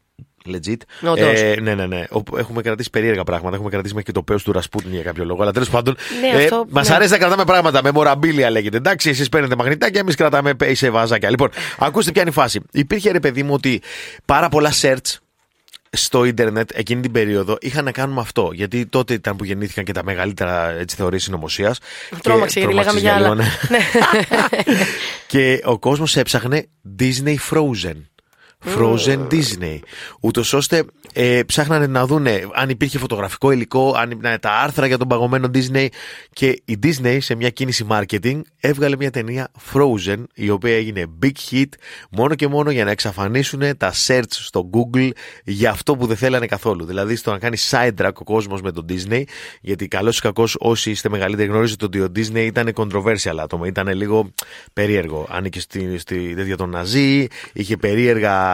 Legit. 0.48 0.76
Όντως. 1.02 1.40
Ε, 1.40 1.56
ναι, 1.60 1.74
ναι, 1.74 1.86
ναι. 1.86 2.04
Όπου 2.10 2.36
Έχουμε 2.36 2.62
κρατήσει 2.62 2.90
περίεργα 2.90 3.24
πράγματα. 3.24 3.54
Έχουμε 3.54 3.70
κρατήσει 3.70 3.94
μέχρι 3.94 4.12
και 4.12 4.18
το 4.18 4.24
πέος 4.24 4.42
του 4.42 4.52
Ρασπούτιν 4.52 4.92
για 4.92 5.02
κάποιο 5.02 5.24
λόγο. 5.24 5.42
Αλλά 5.42 5.52
τέλος 5.52 5.70
πάντων. 5.70 5.96
Ναι, 6.20 6.42
αυτό, 6.42 6.66
Μας 6.68 6.88
ναι. 6.88 6.94
αρέσει 6.94 7.10
να 7.10 7.18
κρατάμε 7.18 7.44
πράγματα. 7.44 7.80
Memorabilia 7.84 8.50
λέγεται. 8.50 8.76
Εντάξει, 8.76 9.08
εσείς 9.08 9.28
παίρνετε 9.28 9.56
μαγνητάκια, 9.56 10.00
εμείς 10.00 10.14
κρατάμε 10.14 10.52
σε 10.72 10.90
βάζακια. 10.90 11.30
Λοιπόν, 11.30 11.50
ακούστε 11.78 12.12
ποια 12.12 12.20
είναι 12.20 12.30
η 12.30 12.34
φάση. 12.34 12.60
Υπήρχε 12.72 13.10
ρε 13.10 13.20
παιδί 13.20 13.42
μου 13.42 13.54
ότι 13.54 13.82
πάρα 14.24 14.48
πολλά 14.48 14.72
search 14.80 15.16
στο 15.90 16.24
ίντερνετ 16.24 16.70
εκείνη 16.74 17.00
την 17.00 17.12
περίοδο 17.12 17.56
είχαν 17.60 17.84
να 17.84 17.92
κάνουν 17.92 18.14
με 18.14 18.20
αυτό. 18.20 18.50
Γιατί 18.52 18.86
τότε 18.86 19.14
ήταν 19.14 19.36
που 19.36 19.44
γεννήθηκαν 19.44 19.84
και 19.84 19.92
τα 19.92 20.04
μεγαλύτερα 20.04 20.70
έτσι, 20.70 20.96
θεωρίες 20.96 21.22
συνωμοσίας. 21.22 21.78
Τρόμαξε, 22.22 22.58
γιατί 22.58 22.74
λέγαμε 22.74 23.00
για 23.00 23.14
άλλα. 23.14 23.34
Ναι. 23.34 23.46
και 25.26 25.60
ο 25.64 25.78
κόσμος 25.78 26.16
έψαχνε 26.16 26.68
Disney 26.98 27.36
Frozen. 27.50 27.96
Frozen 28.64 29.26
Disney. 29.30 29.78
Ούτως 30.20 30.52
ώστε 30.52 30.84
ε, 31.12 31.42
ψάχνανε 31.46 31.86
να 31.86 32.06
δούνε 32.06 32.48
αν 32.54 32.68
υπήρχε 32.68 32.98
φωτογραφικό 32.98 33.50
υλικό, 33.50 33.94
αν 33.96 34.10
υπήρχαν 34.10 34.40
τα 34.40 34.50
άρθρα 34.50 34.86
για 34.86 34.98
τον 34.98 35.08
παγωμένο 35.08 35.50
Disney. 35.54 35.86
Και 36.32 36.62
η 36.64 36.78
Disney 36.82 37.16
σε 37.20 37.34
μια 37.34 37.50
κίνηση 37.50 37.86
marketing 37.90 38.40
έβγαλε 38.60 38.96
μια 38.96 39.10
ταινία 39.10 39.50
Frozen, 39.72 40.24
η 40.34 40.50
οποία 40.50 40.76
έγινε 40.76 41.04
big 41.22 41.32
hit 41.50 41.68
μόνο 42.10 42.34
και 42.34 42.46
μόνο 42.46 42.70
για 42.70 42.84
να 42.84 42.90
εξαφανίσουν 42.90 43.76
τα 43.76 43.92
search 44.06 44.22
στο 44.28 44.70
Google 44.72 45.10
για 45.44 45.70
αυτό 45.70 45.96
που 45.96 46.06
δεν 46.06 46.16
θέλανε 46.16 46.46
καθόλου. 46.46 46.84
Δηλαδή 46.84 47.16
στο 47.16 47.30
να 47.30 47.38
κάνει 47.38 47.56
sidetrack 47.70 48.12
ο 48.14 48.24
κόσμος 48.24 48.62
με 48.62 48.72
τον 48.72 48.86
Disney, 48.88 49.22
γιατί 49.60 49.88
καλός 49.88 50.18
ή 50.18 50.20
κακός 50.20 50.56
όσοι 50.58 50.90
είστε 50.90 51.08
μεγαλύτεροι 51.08 51.48
γνωρίζετε 51.48 51.84
ότι 51.84 52.00
ο 52.00 52.12
Disney 52.16 52.36
ήταν 52.36 52.72
controversial 52.74 53.36
άτομο, 53.42 53.64
ήταν 53.64 53.88
λίγο 53.88 54.30
περίεργο. 54.72 55.26
Ανήκε 55.30 55.60
στη, 55.60 55.98
στη 55.98 56.34
τέτοια 56.34 56.56
των 56.56 56.70
Ναζί, 56.70 57.26
είχε 57.52 57.76
περίεργα, 57.76 58.45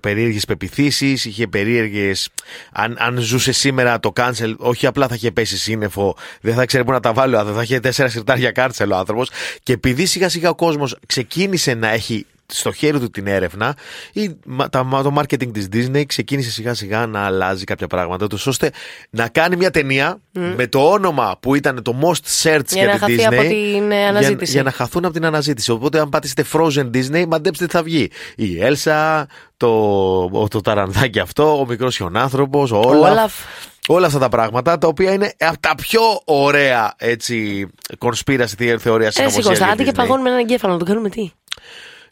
περίεργες 0.00 0.44
πεπιθήσεις, 0.44 1.24
είχε 1.24 1.46
περίεργες... 1.46 2.28
Αν, 2.72 2.96
αν 2.98 3.18
ζούσε 3.18 3.52
σήμερα 3.52 4.00
το 4.00 4.12
cancel, 4.16 4.54
όχι 4.56 4.86
απλά 4.86 5.08
θα 5.08 5.14
είχε 5.14 5.30
πέσει 5.30 5.56
σύννεφο, 5.56 6.16
δεν 6.40 6.54
θα 6.54 6.64
ξέρει 6.64 6.84
πού 6.84 6.92
να 6.92 7.00
τα 7.00 7.12
βάλει, 7.12 7.36
αλλά 7.36 7.52
θα 7.52 7.62
είχε 7.62 7.80
τέσσερα 7.80 8.08
σιρτάρια 8.08 8.50
κάρτσελ 8.50 8.90
ο 8.90 8.96
άνθρωπος. 8.96 9.30
Και 9.62 9.72
επειδή 9.72 10.06
σιγά 10.06 10.28
σιγά 10.28 10.50
ο 10.50 10.54
κόσμος 10.54 10.98
ξεκίνησε 11.06 11.74
να 11.74 11.88
έχει 11.88 12.26
στο 12.52 12.72
χέρι 12.72 12.98
του 12.98 13.10
την 13.10 13.26
έρευνα, 13.26 13.74
ή, 14.12 14.30
μα- 14.46 14.68
τα, 14.68 14.82
μα- 14.84 15.02
το 15.02 15.14
marketing 15.18 15.52
της 15.52 15.68
Disney 15.72 16.02
ξεκίνησε 16.06 16.50
σιγά 16.50 16.74
σιγά 16.74 17.06
να 17.06 17.20
αλλάζει 17.24 17.64
κάποια 17.64 17.86
πράγματα, 17.86 18.26
τους, 18.26 18.46
ώστε 18.46 18.70
να 19.10 19.28
κάνει 19.28 19.56
μια 19.56 19.70
ταινία 19.70 20.20
με 20.32 20.66
το 20.66 20.90
όνομα 20.90 21.36
που 21.40 21.54
ήταν 21.54 21.82
το 21.82 21.94
most 22.02 22.48
search 22.48 22.60
Για 22.68 22.82
για, 22.82 22.86
να 22.86 22.90
την 22.92 23.00
χαθεί 23.00 23.16
Disney. 23.16 23.38
από 23.38 23.48
την, 23.48 23.90
ε, 23.90 23.96
για- 23.96 24.08
αναζήτηση. 24.08 24.52
Για, 24.52 24.62
να 24.62 24.70
χαθούν 24.70 25.04
από 25.04 25.14
την 25.14 25.24
αναζήτηση. 25.24 25.70
Οπότε, 25.70 26.00
αν 26.00 26.08
πατήσετε 26.08 26.44
Frozen 26.52 26.90
Disney, 26.94 27.24
μαντέψτε 27.28 27.66
τι 27.66 27.72
θα 27.72 27.82
βγει. 27.82 28.10
Η 28.36 28.62
Έλσα, 28.64 29.26
το, 29.56 29.68
ο- 30.32 30.48
το 30.48 30.60
ταρανδάκι 30.60 31.18
αυτό, 31.18 31.58
ο 31.60 31.66
μικρός 31.66 31.96
χιονάνθρωπος, 31.96 32.70
ο 32.70 32.78
Όλαφ. 32.78 33.10
Όλαφ. 33.10 33.32
Όλα 33.88 34.06
αυτά 34.06 34.18
τα 34.18 34.28
πράγματα 34.28 34.78
τα 34.78 34.86
οποία 34.86 35.12
είναι 35.12 35.32
από 35.38 35.60
τα 35.60 35.74
πιο 35.74 36.00
ωραία 36.24 36.94
έτσι, 36.96 37.66
conspiracy 37.98 38.44
theory 38.58 38.76
θεωρία 38.78 39.06
Ε, 39.06 39.10
συνωμοσία. 39.10 39.42
σηκώστα, 39.42 39.66
άντε 39.66 39.84
και 39.84 39.92
παγώνουμε 39.92 40.28
έναν 40.28 40.40
εγκέφαλο, 40.40 40.72
να 40.72 40.78
τον 40.78 40.88
κάνουμε 40.88 41.08
τι; 41.08 41.30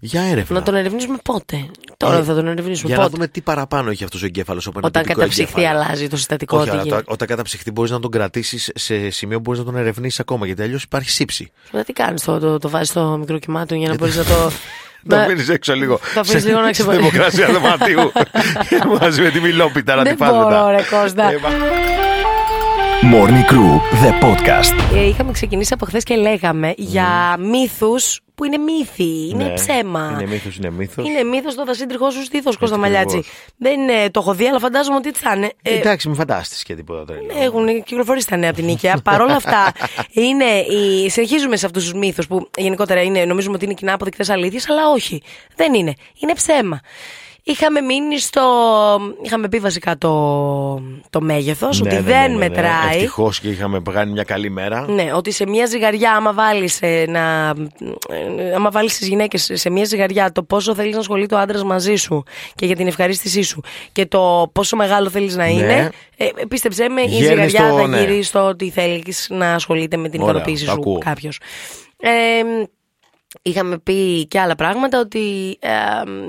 Για 0.03 0.23
έρευνα. 0.23 0.59
Να 0.59 0.63
τον 0.65 0.75
ερευνήσουμε 0.75 1.17
πότε; 1.25 1.67
Τώρα 1.97 2.17
Ε, 2.17 2.23
θα 2.23 2.35
τον 2.35 2.47
ερευνήσουμε 2.47 2.89
Για 2.89 2.97
να 2.97 3.03
πότε; 3.03 3.15
δούμε 3.17 3.29
τι 3.29 3.41
παραπάνω 3.41 3.91
έχει 3.91 4.05
αυτός 4.05 4.23
ο 4.23 4.27
εγκέφαλος. 4.27 4.67
Όταν 4.83 5.05
καταψυχθεί, 5.05 5.65
αλλάζει 5.67 6.09
το 6.09 6.17
συστατικό. 6.17 6.57
Όχι, 6.57 6.65
τι 6.65 6.71
αλλά 6.71 6.83
γίνεται. 6.83 7.03
το- 7.03 7.13
όταν 7.13 7.29
καταψυχθεί 7.29 7.71
μπορείς 7.71 7.91
να 7.91 8.01
τον 8.01 8.11
κρατήσεις 8.11 8.71
σε 8.75 9.11
σημείο 9.11 9.37
που 9.37 9.43
μπορείς 9.43 9.61
να 9.61 9.67
τον 9.67 9.77
ερευνήσεις 9.77 10.21
ακόμα. 10.21 10.47
Γιατί 10.47 10.63
αλλιώς 10.63 10.83
υπάρχει 10.83 11.11
σύψη. 11.11 11.51
Μα 11.73 11.83
τι 11.85 11.93
κάνεις, 11.93 12.23
το, 12.23 12.39
το, 12.39 12.59
το 12.59 12.69
βάζεις 12.69 12.89
στο 12.89 13.17
μικρό 13.21 13.39
κυμάτιο 13.39 13.77
για 13.77 13.89
να 13.89 13.95
μπορείς 13.95 14.17
να 14.17 14.25
το. 14.25 14.35
Το 15.09 15.17
Μα- 15.17 15.23
αφήνει 15.23 15.45
έξω 15.49 15.75
λίγο. 15.75 15.99
Το 16.15 16.21
αφήνεις 16.21 16.45
λίγο 16.45 16.59
να 16.59 16.63
Στη 16.65 16.73
ξεπα- 16.73 16.97
δημοκρασία 16.97 17.47
δωματίου. 17.53 18.13
Μαζί 19.01 19.23
με 19.23 19.31
τη 19.31 19.41
μιλόπιτα 19.41 19.95
να 19.95 20.03
Δεν 20.03 20.17
την 20.17 20.19
πας 20.27 20.31
μπορώ, 20.31 20.45
μετά. 20.49 20.71
ρε 20.71 20.83
Κώστα. 20.91 21.31
Ε, 21.33 21.39
μα- 21.39 21.49
Morning 23.13 23.51
Crew, 23.53 23.81
the 24.05 24.25
podcast. 24.25 24.95
Ε, 24.97 25.07
είχαμε 25.09 25.33
ξεκινήσει 25.33 25.75
από 25.75 25.87
χθες 25.87 26.03
και 26.03 26.15
λέγαμε 26.15 26.75
για 26.77 27.37
μύθους 27.39 28.21
που 28.41 28.47
είναι 28.47 28.59
μύθοι, 28.59 29.29
είναι 29.29 29.45
Ναι, 29.45 29.53
ψέμα. 29.55 30.11
Είναι 30.13 30.27
μύθος, 30.27 30.57
είναι 30.57 30.71
μύθος. 30.71 31.07
Είναι 31.07 31.23
μύθος 31.23 31.55
το 31.55 31.65
δασίντριχό 31.65 32.11
σου 32.11 32.23
στήθο, 32.23 32.51
Κώστα 32.51 32.65
ακριβώς. 32.65 32.79
Μαλιάτση. 32.79 33.25
Δεν 33.57 33.89
ε, 33.89 34.11
το 34.11 34.21
έχω 34.21 34.35
δει, 34.35 34.47
αλλά 34.47 34.59
φαντάζομαι 34.59 34.97
ότι 34.97 35.13
θα 35.13 35.35
είναι. 35.37 35.53
Ε, 35.63 35.75
Εντάξει, 35.75 36.09
μην 36.09 36.17
φαντάστηκες 36.17 36.63
και 36.63 36.75
τίποτα 36.75 37.05
τρελό. 37.05 37.27
Έχουν 37.45 37.83
κυκλοφορήσει 37.83 38.27
τα 38.27 38.37
νέα 38.37 38.49
από 38.49 38.59
την 38.59 38.67
Νίκαια. 38.67 39.01
Παρ' 39.09 39.21
όλα 39.21 39.35
αυτά, 39.35 39.73
είναι 40.11 40.45
η... 40.45 41.09
συνεχίζουμε 41.11 41.57
σε 41.57 41.67
αυτούς 41.67 41.83
τους 41.83 41.93
μύθους 41.93 42.27
που 42.27 42.49
γενικότερα 42.59 43.03
είναι, 43.03 43.25
νομίζουμε 43.25 43.55
ότι 43.55 43.65
είναι 43.65 43.75
κοινά 43.75 43.93
αποδεικτέ 43.93 44.33
αλήθειες, 44.33 44.69
αλλά 44.69 44.89
όχι. 44.91 45.23
Δεν 45.57 45.75
είναι. 45.75 45.95
Είναι 46.19 46.33
ψέμα. 46.33 46.81
Είχαμε 47.43 47.81
μείνει 47.81 48.19
στο. 48.19 48.43
Είχαμε 49.23 49.49
πει 49.49 49.59
βασικά 49.59 49.99
το, 49.99 50.11
το 51.11 51.21
μέγεθος, 51.21 51.81
Ναι, 51.81 51.89
ότι 51.89 51.97
ναι, 51.97 52.03
δεν 52.11 52.21
ναι, 52.21 52.27
ναι, 52.27 52.33
ναι. 52.33 52.49
μετράει. 52.49 52.95
Ευτυχώς 52.97 53.41
και 53.41 53.49
είχαμε 53.49 53.83
κάνει 53.93 54.13
μια 54.13 54.23
καλή 54.25 54.51
μέρα. 54.51 54.87
Ναι, 54.89 55.11
ότι 55.15 55.31
σε 55.31 55.47
μια 55.47 55.67
ζυγαριά, 55.67 56.13
άμα 56.13 56.33
βάλεις 56.33 56.81
να. 57.09 57.53
ε, 58.09 58.55
Άμα 58.55 58.71
βάλεις 58.71 58.99
τις 58.99 59.09
γυναίκες 59.09 59.51
σε 59.53 59.71
μια 59.71 59.85
ζυγαριά 59.85 60.33
το 60.33 60.43
πόσο 60.43 60.75
θέλεις 60.75 60.93
να 60.95 60.99
ασχολείται 61.01 61.35
ο 61.35 61.39
άντρας 61.39 61.65
μαζί 61.65 61.95
σου 61.95 62.23
και 62.55 62.67
για 62.67 62.77
την 62.77 62.87
ευχαρίστησή 62.87 63.43
σου 63.43 63.61
και 63.93 64.07
το 64.07 64.51
πόσο 64.53 64.77
μεγάλο 64.77 65.11
θέλεις 65.11 65.37
να 65.37 65.47
είναι. 65.47 65.91
Ε, 66.17 66.29
πίστεψέ 66.49 66.89
με, 66.89 67.01
η 67.01 67.05
Γέρνεις 67.05 67.51
ζυγαριά 67.51 67.69
το- 67.71 67.77
θα 67.81 67.87
ναι. 67.87 67.99
γυρίσει 68.01 68.23
στο 68.23 68.41
ότι 68.47 68.71
θέλεις 68.71 69.27
να 69.31 69.55
ασχολείται 69.55 69.97
με 69.97 70.09
την 70.09 70.21
Ωραία, 70.21 70.33
ικανοποίηση 70.35 70.65
το 70.65 70.71
σου 70.71 70.77
ακούω. 70.77 70.99
κάποιος. 70.99 71.41
Ε, 72.03 72.09
Είχαμε 73.43 73.79
πει 73.79 74.27
και 74.27 74.41
άλλα 74.41 74.55
πράγματα 74.55 75.01
ότι 75.01 75.59
ε, 75.61 75.69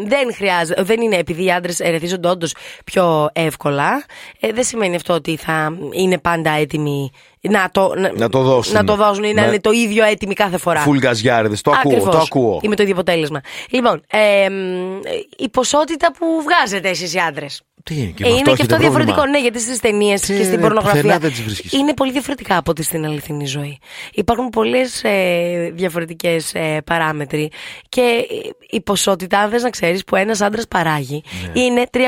δεν 0.05 0.33
χρειάζεται, 0.33 0.83
δεν 0.83 1.01
είναι 1.01 1.15
επειδή 1.15 1.43
οι 1.43 1.51
άντρες 1.51 1.79
ερεθίζονται 1.79 2.27
όντως 2.29 2.55
πιο 2.85 3.29
εύκολα. 3.33 4.03
Ε, 4.39 4.51
δεν 4.51 4.63
σημαίνει 4.63 4.95
αυτό 4.95 5.13
ότι 5.13 5.35
θα 5.37 5.77
είναι 5.91 6.17
πάντα 6.17 6.51
έτοιμοι 6.51 7.11
να 7.41 7.69
το, 7.71 7.93
Να 8.15 8.29
το 8.29 8.41
δώσουν. 8.41 8.73
Να 8.73 8.83
το 8.83 8.95
δώσουν 8.95 9.23
ή 9.23 9.33
να 9.33 9.41
Ναι. 9.41 9.47
είναι 9.47 9.59
το 9.59 9.71
ίδιο 9.71 10.05
έτοιμοι 10.05 10.33
κάθε 10.33 10.57
φορά. 10.57 10.79
Φουλ 10.79 10.97
γκαζιάριδε. 10.97 11.55
Το 11.61 11.71
ακούω, 11.71 11.91
Ακριβώς. 11.91 12.15
το 12.15 12.21
ακούω. 12.21 12.59
Είμαι 12.61 12.75
το 12.75 12.81
ίδιο 12.81 12.93
αποτέλεσμα. 12.95 13.41
Λοιπόν, 13.69 14.03
ε, 14.09 14.49
μ, 14.49 14.99
η 15.37 15.49
ποσότητα 15.49 16.11
που 16.17 16.25
βγάζετε 16.43 16.89
εσείς 16.89 17.13
οι 17.13 17.17
άντρες. 17.17 17.61
Τι 17.83 17.95
είναι, 17.95 18.05
και 18.11 18.23
Ε, 18.23 18.27
με 18.27 18.29
είναι 18.29 18.37
αυτό 18.37 18.43
και 18.55 18.61
αυτό 18.61 18.63
έχετε 18.63 18.77
διαφορετικό. 18.77 19.13
πρόβλημα. 19.15 19.37
Ναι, 19.37 19.41
γιατί 19.41 19.59
στις 19.59 19.79
ταινίες 19.79 20.21
Τι, 20.21 20.35
και 20.37 20.43
στην 20.43 20.55
ρε, 20.55 20.61
πορνογραφία 20.61 21.01
πουθενά 21.01 21.19
δεν 21.19 21.29
τις 21.31 21.41
βρίσκεις. 21.41 21.71
είναι 21.73 21.93
πολύ 21.93 22.11
διαφορετικά 22.11 22.57
από 22.57 22.71
ό,τι 22.71 22.83
στην 22.83 23.05
αληθινή 23.05 23.45
ζωή. 23.45 23.77
Υπάρχουν 24.13 24.49
πολλές 24.49 25.03
ε, 25.03 25.71
διαφορετικές 25.73 26.53
ε, 26.53 26.81
παράμετροι 26.85 27.51
και 27.89 28.01
ε, 28.01 28.49
η 28.69 28.81
ποσότητα, 28.81 29.39
αν 29.39 29.49
θες 29.49 29.63
να 29.63 29.69
ξέρεις, 29.69 30.03
που 30.03 30.15
ένας 30.15 30.41
άντρας 30.41 30.67
παράγει 30.67 31.23
Ναι. 31.53 31.61
είναι 31.61 31.83
3,7 31.93 32.07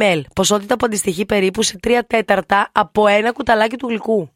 ml. 0.00 0.20
Ποσότητα 0.34 0.76
που 0.76 0.86
αντιστοιχεί 0.86 1.26
περίπου 1.26 1.62
σε 1.62 1.78
3 1.86 1.90
τέταρτα 2.06 2.68
από 2.72 3.06
ένα 3.06 3.32
κουταλάκι 3.32 3.76
του 3.76 3.88
γλυκού. 3.88 4.30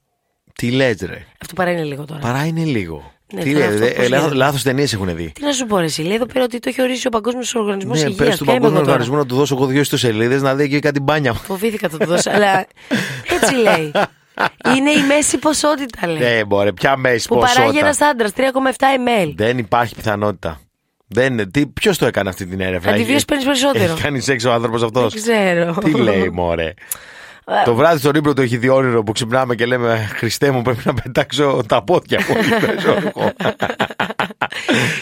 Τι 0.54 0.70
λες, 0.70 0.96
ρε; 1.00 1.26
Αυτό 1.40 1.54
παρά 1.54 1.70
είναι 1.70 1.82
λίγο 1.84 2.04
τώρα. 2.04 2.20
Παρά 2.20 2.44
είναι 2.46 2.64
λίγο. 2.64 3.12
Ναι, 3.32 3.42
Τι 3.42 3.52
τώρα 3.52 3.66
λέει, 3.66 3.74
αυτό 3.74 3.84
δε- 3.86 3.90
πώς 3.90 4.04
ε, 4.04 4.08
λάθος- 4.08 4.18
γίνεται. 4.28 4.44
λάθος 4.44 4.62
ταινίες 4.62 4.92
έχουν 4.92 5.16
δει. 5.16 5.32
Τι 5.34 5.44
να 5.44 5.52
σου 5.52 5.66
πω, 5.66 5.78
ρε, 5.78 5.84
εσύ, 5.84 6.02
λέει 6.02 6.14
εδώ 6.14 6.26
πέρα 6.26 6.44
ότι 6.44 6.58
το 6.58 6.68
έχει 6.68 6.82
ορίσει 6.82 7.06
ο 7.06 7.10
Παγκόσμιος 7.10 7.54
Οργανισμός 7.54 8.02
Ναι, 8.02 8.08
Υγείας. 8.08 8.26
πες 8.28 8.36
του 8.38 8.44
Παγκόσμιου 8.44 8.78
Οργανισμού 8.80 9.16
να 9.16 9.26
του 9.26 9.34
δώσω 9.34 9.54
εγώ 9.54 9.66
δύο 9.66 9.80
ιστοσελίδες 9.80 10.42
να 10.42 10.54
δει 10.54 10.68
και 10.68 10.78
κάτι 10.78 11.00
μπάνια 11.00 11.32
μου. 11.32 11.38
Φοβήθηκα 11.38 11.88
θα 11.88 11.96
το 11.98 12.04
δώσω, 12.06 12.30
αλλά 12.30 12.66
έτσι 13.40 13.54
λέει. 13.54 13.90
Είναι 14.76 14.90
η 14.90 15.02
μέση 15.08 15.38
ποσότητα, 15.38 16.06
λέει. 16.06 16.18
Ναι, 16.18 16.44
μπορεί, 16.44 16.72
ποια 16.72 16.96
μέση 16.96 17.28
που 17.28 17.34
παράγει 17.38 17.56
ποσότητα. 17.58 17.84
ένας 17.84 18.00
άντρας, 18.00 18.32
3,7 18.36 19.24
ml. 19.26 19.32
Δεν 19.36 19.58
υπάρχει 19.58 19.94
πιθανότητα. 19.94 20.60
Δεν 21.06 21.32
είναι. 21.32 21.46
Τι, 21.46 21.66
ποιος 21.66 21.98
το 21.98 22.06
έκανε 22.06 22.28
αυτή 22.28 22.46
την 22.46 22.60
έρευνα; 22.60 22.90
Αντιβίως 22.90 23.16
Έχει- 23.16 23.24
παίρνεις 23.24 23.44
περισσότερο. 23.46 23.92
Έχει 23.92 24.02
κάνει 24.02 24.20
σεξ 24.20 24.44
ο 24.44 24.52
άνθρωπος 24.52 24.82
αυτός. 24.82 25.14
Δεν 25.14 25.22
ξέρω. 25.22 25.74
Τι 25.84 25.90
λέει, 25.92 26.30
μωρέ; 26.32 26.74
Το 27.64 27.74
βράδυ 27.74 27.98
στον 27.98 28.14
ύπνο 28.14 28.32
του 28.32 28.42
έχει 28.42 28.56
δει 28.56 28.68
όνειρο 28.68 29.02
που 29.02 29.12
ξυπνάμε 29.12 29.54
και 29.54 29.66
λέμε 29.66 30.10
Χριστέ 30.16 30.50
μου 30.50 30.62
πρέπει 30.62 30.82
να 30.84 30.94
πετάξω 30.94 31.62
τα 31.66 31.82
πόδια 31.82 32.20
μου. 32.28 32.34
όχι 32.38 32.66
παίζω 32.66 32.90
εγώ». 32.92 33.32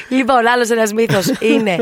λοιπόν, 0.08 0.46
άλλος 0.46 0.70
ένας 0.70 0.92
μύθος 0.92 1.26
είναι. 1.40 1.76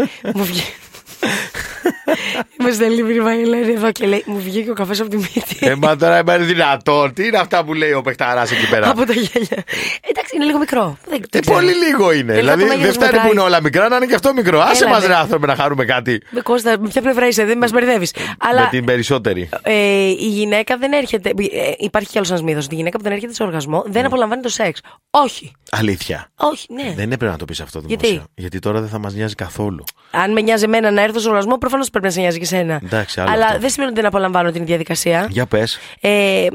Μου 1.22 1.28
βγει. 1.28 2.68
Μου 2.68 2.72
στέλνει 2.72 3.02
μήνυμα 3.02 3.36
η 3.38 3.40
Ελένη 3.42 3.72
εδώ 3.72 3.92
και 3.92 4.06
λέει: 4.06 4.22
Μου 4.26 4.40
βγήκε 4.40 4.70
ο 4.70 4.74
καφές 4.74 5.00
από 5.00 5.10
τη 5.10 5.16
μύτη. 5.16 5.56
Ε, 5.60 5.74
μα 5.74 5.96
τώρα 5.96 6.18
είναι 6.18 6.36
δυνατόν. 6.38 7.12
Τι 7.12 7.26
είναι 7.26 7.38
αυτά 7.38 7.64
που 7.64 7.74
λέει 7.74 7.92
ο 7.92 8.02
παιχταράς 8.02 8.50
εκεί 8.50 8.68
πέρα; 8.68 8.90
από 8.90 9.04
τα 9.06 9.12
γέλια. 9.12 9.64
Εντάξει, 10.10 10.34
είναι 10.36 10.44
λίγο 10.44 10.58
μικρό. 10.58 10.98
Δεν, 11.08 11.20
Ε, 11.22 11.26
δεν 11.30 11.40
ξέρω. 11.40 11.56
πολύ 11.58 11.72
λίγο 11.72 12.12
είναι. 12.12 12.32
Τελικά 12.34 12.40
δηλαδή 12.40 12.60
το 12.60 12.66
δεν 12.68 12.76
μέγεθος 12.76 12.94
φτάνει 12.96 13.10
μετράει. 13.12 13.26
που 13.28 13.34
είναι 13.34 13.42
όλα 13.44 13.60
μικρά, 13.62 13.88
να 13.88 13.96
είναι 13.96 14.06
και 14.06 14.14
αυτό 14.14 14.32
μικρό. 14.32 14.60
Άσε 14.60 14.84
Έλα, 14.84 14.92
μας 14.92 15.00
ναι. 15.02 15.06
ρε 15.06 15.14
άνθρωποι 15.14 15.46
να 15.46 15.54
χαρούμε 15.56 15.84
κάτι. 15.84 16.20
Με 16.30 16.40
Κώστα, 16.40 16.76
με 16.80 16.88
ποια 16.88 17.02
πλευρά 17.02 17.26
είσαι, 17.26 17.44
δεν 17.44 17.58
μας 17.58 17.70
μπερδεύεις. 17.70 18.12
Αλλά 18.38 18.60
Με 18.62 18.68
την 18.70 18.84
περισσότερη. 18.84 19.48
ε, 19.62 19.72
η 20.08 20.28
γυναίκα 20.28 20.76
δεν 20.76 20.92
έρχεται. 20.92 21.28
ε, 21.28 21.34
υπάρχει 21.78 22.08
κι 22.08 22.16
άλλος 22.16 22.30
ένας 22.30 22.42
μύθος. 22.42 22.66
Η 22.70 22.74
γυναίκα 22.74 22.96
που 22.96 23.02
δεν 23.02 23.12
έρχεται 23.12 23.32
σε 23.34 23.42
οργασμό 23.42 23.82
δεν 23.86 24.00
Ναι. 24.00 24.06
απολαμβάνει 24.06 24.42
το 24.42 24.48
σεξ. 24.48 24.80
Όχι. 25.10 25.52
Αλήθεια. 25.70 26.30
Όχι, 26.36 26.66
ναι. 26.72 26.92
Δεν 26.96 27.12
έπρεπε 27.12 27.32
να 27.32 27.38
το 27.38 27.44
πεις 27.44 27.60
αυτό 27.60 27.82
Γιατί; 27.86 28.06
δημόσια. 28.06 28.26
Γιατί 28.34 28.58
τώρα 28.58 28.80
δεν 28.80 28.88
θα 28.88 28.98
μας 28.98 29.14
νοιάζει 29.14 29.34
καθόλου. 29.34 29.84
Αν 30.10 30.32
με 30.32 30.40
νοιάζει 30.40 30.64
εμένα 30.64 30.90
να 30.90 31.02
έρθω 31.06 31.20
σε 31.20 31.28
οργασμό, 31.28 31.58
προφανώς 31.58 31.90
πρέπει 31.90 32.04
να 32.04 32.10
σε 32.10 32.20
νοιάζει 32.20 32.38
και 32.38 32.44
σένα. 32.44 32.80
Εντάξει, 32.84 33.20
άλλο 33.20 33.30
Αλλά 33.30 33.46
αυτό. 33.46 33.58
δεν 33.58 33.70
σημαίνει 33.70 33.90
ότι 33.90 34.00
δεν 34.00 34.08
απολαμβάνω 34.08 34.50
την 34.50 34.64
διαδικασία. 34.66 35.26
Για 35.30 35.46
πες. 35.46 35.78
Ε, 36.00 36.46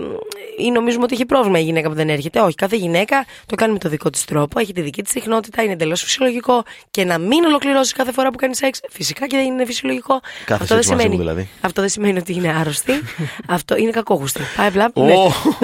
ή 0.57 0.71
νομίζουμε 0.71 1.03
ότι 1.03 1.13
έχει 1.13 1.25
πρόβλημα 1.25 1.59
η 1.59 1.63
γυναίκα 1.63 1.89
που 1.89 1.95
δεν 1.95 2.09
έρχεται. 2.09 2.39
Όχι, 2.39 2.55
κάθε 2.55 2.75
γυναίκα 2.75 3.25
το 3.45 3.55
κάνει 3.55 3.73
με 3.73 3.79
το 3.79 3.89
δικό 3.89 4.09
της 4.09 4.25
τρόπο, 4.25 4.59
έχει 4.59 4.73
τη 4.73 4.81
δική 4.81 5.01
της 5.01 5.11
συχνότητα, 5.11 5.63
είναι 5.63 5.71
εντελώς 5.73 6.01
φυσιολογικό. 6.03 6.63
Και 6.91 7.05
να 7.05 7.17
μην 7.17 7.43
ολοκληρώσει 7.43 7.93
κάθε 7.93 8.11
φορά 8.11 8.29
που 8.29 8.37
κάνει 8.37 8.55
σεξ, 8.55 8.79
φυσικά 8.89 9.27
και 9.27 9.37
δεν 9.37 9.45
είναι 9.45 9.65
φυσιολογικό. 9.65 10.19
Κάθε 10.45 10.63
αυτό, 10.63 10.75
δεν 10.75 10.83
σεξ 10.83 10.87
μαζί 10.89 11.01
σημαίνει, 11.01 11.09
μου, 11.09 11.21
δηλαδή. 11.21 11.49
αυτό 11.61 11.81
δεν 11.81 11.89
σημαίνει 11.89 12.17
ότι 12.17 12.33
είναι 12.33 12.55
άρρωστη. 12.59 12.91
αυτό 13.57 13.77
είναι 13.77 13.91
κακόγουστη. 13.91 14.41
Πάει 14.57 14.67
απλά. 14.67 14.91
Ω. 14.93 15.03
ναι. 15.03 15.13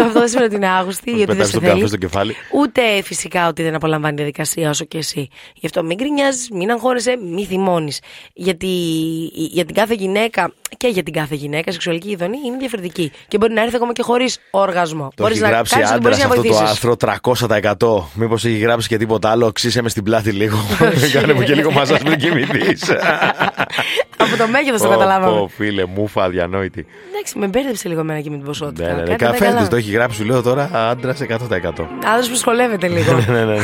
Αυτό 0.04 0.20
δεν 0.20 0.28
σημαίνει 0.28 0.46
ότι 0.46 0.56
είναι 0.56 0.68
άγουστη 0.68 1.10
ή 1.10 1.14
ότι 1.14 1.26
δεν 1.26 1.28
πετάξει 1.28 1.52
σε 1.52 1.58
τον 1.58 1.62
καφέ 1.64 1.76
θέλει. 1.76 1.88
στο 1.88 1.98
κεφάλι. 1.98 2.36
Ούτε 2.54 3.02
φυσικά 3.04 3.48
ότι 3.48 3.64
δεν 3.64 3.76
απολαμβάνει 3.76 4.16
τη 4.16 4.22
διαδικασία 4.22 4.70
όσο 4.70 4.86
και 4.86 4.98
εσύ. 4.98 5.30
Γι' 5.56 5.66
αυτό 5.66 5.84
μην 5.84 5.98
γκρινιάζεις, 5.98 6.50
μην 6.50 6.72
αγχώνεσαι, 6.72 7.18
μη 7.34 7.46
θυμώνεις. 7.46 8.00
Γιατί 8.34 8.68
για 9.34 9.66
την 9.66 9.76
κάθε 9.76 9.94
γυναίκα 9.94 10.54
και 10.78 10.88
για 10.88 11.04
την 11.04 11.14
κάθε 11.14 11.36
γυναίκα, 11.36 11.64
η 11.70 11.72
σεξουαλική 11.72 12.10
ειδονή 12.10 12.38
είναι 12.46 12.58
διαφορετική. 12.58 13.12
Και 13.28 13.38
μπορεί 13.38 13.54
να 13.54 13.62
έρθει 13.62 13.76
ακόμα 13.76 13.94
και 13.94 14.02
χωρίς 14.02 14.40
οργασμό. 14.52 15.08
Το 15.16 15.24
Μπορείς 15.24 15.36
έχει 15.36 15.46
να 15.46 15.50
γράψει 15.52 15.74
κάνεις 15.74 15.90
ό,τι 15.90 15.98
άντρας 15.98 16.18
μπορείς 16.18 16.36
να 16.38 16.42
αυτό 16.42 16.42
το 16.42 16.54
βοηθήσεις. 16.56 16.70
άρθρο 16.70 18.04
300%. 18.08 18.10
Μήπως 18.14 18.46
έχει 18.46 18.58
γράψει 18.58 18.88
και 18.88 18.98
τίποτα 18.98 19.30
άλλο. 19.30 19.52
Ξύσε 19.52 19.82
μες 19.82 19.92
στην 19.92 20.04
πλάτη 20.04 20.32
λίγο. 20.32 20.58
Κάνε 21.14 21.34
μου 21.34 21.42
και 21.44 21.56
λίγο 21.56 21.72
μαζά 21.72 21.98
πριν 21.98 22.18
κοιμηθείς. 22.18 22.84
Από 24.20 24.38
το 24.38 24.48
μέγεθος 24.48 24.82
το 24.82 24.90
καταλάβαμε. 24.90 25.38
Πω, 25.40 25.48
φίλε, 25.56 25.86
μούφα 25.86 26.24
αδιανόητη. 26.24 26.86
Εντάξει, 27.14 27.38
με 27.40 27.48
μπέρδεψε 27.48 27.88
λίγο 27.88 28.00
εμένα 28.00 28.20
και 28.22 28.30
με 28.30 28.36
την 28.36 28.46
ποσότητα. 28.46 28.86
Ναι, 28.88 28.94
ναι, 28.94 29.02
ναι. 29.02 29.08
Κάτι 29.08 29.18
δεν 29.24 29.32
Καφέ 29.32 29.46
καλά. 29.46 29.68
το 29.68 29.76
έχει 29.76 29.92
γράψει, 29.92 30.18
σου 30.18 30.26
λέω 30.26 30.42
τώρα 30.42 30.70
άντρας 30.74 31.20
100%. 31.22 31.28
Άντρας 32.06 32.30
που 32.30 32.36
σχολεύεται 32.36 32.88
λίγο. 32.88 33.14
Ναι, 33.28 33.34
ναι, 33.34 33.46
ναι. 33.46 33.58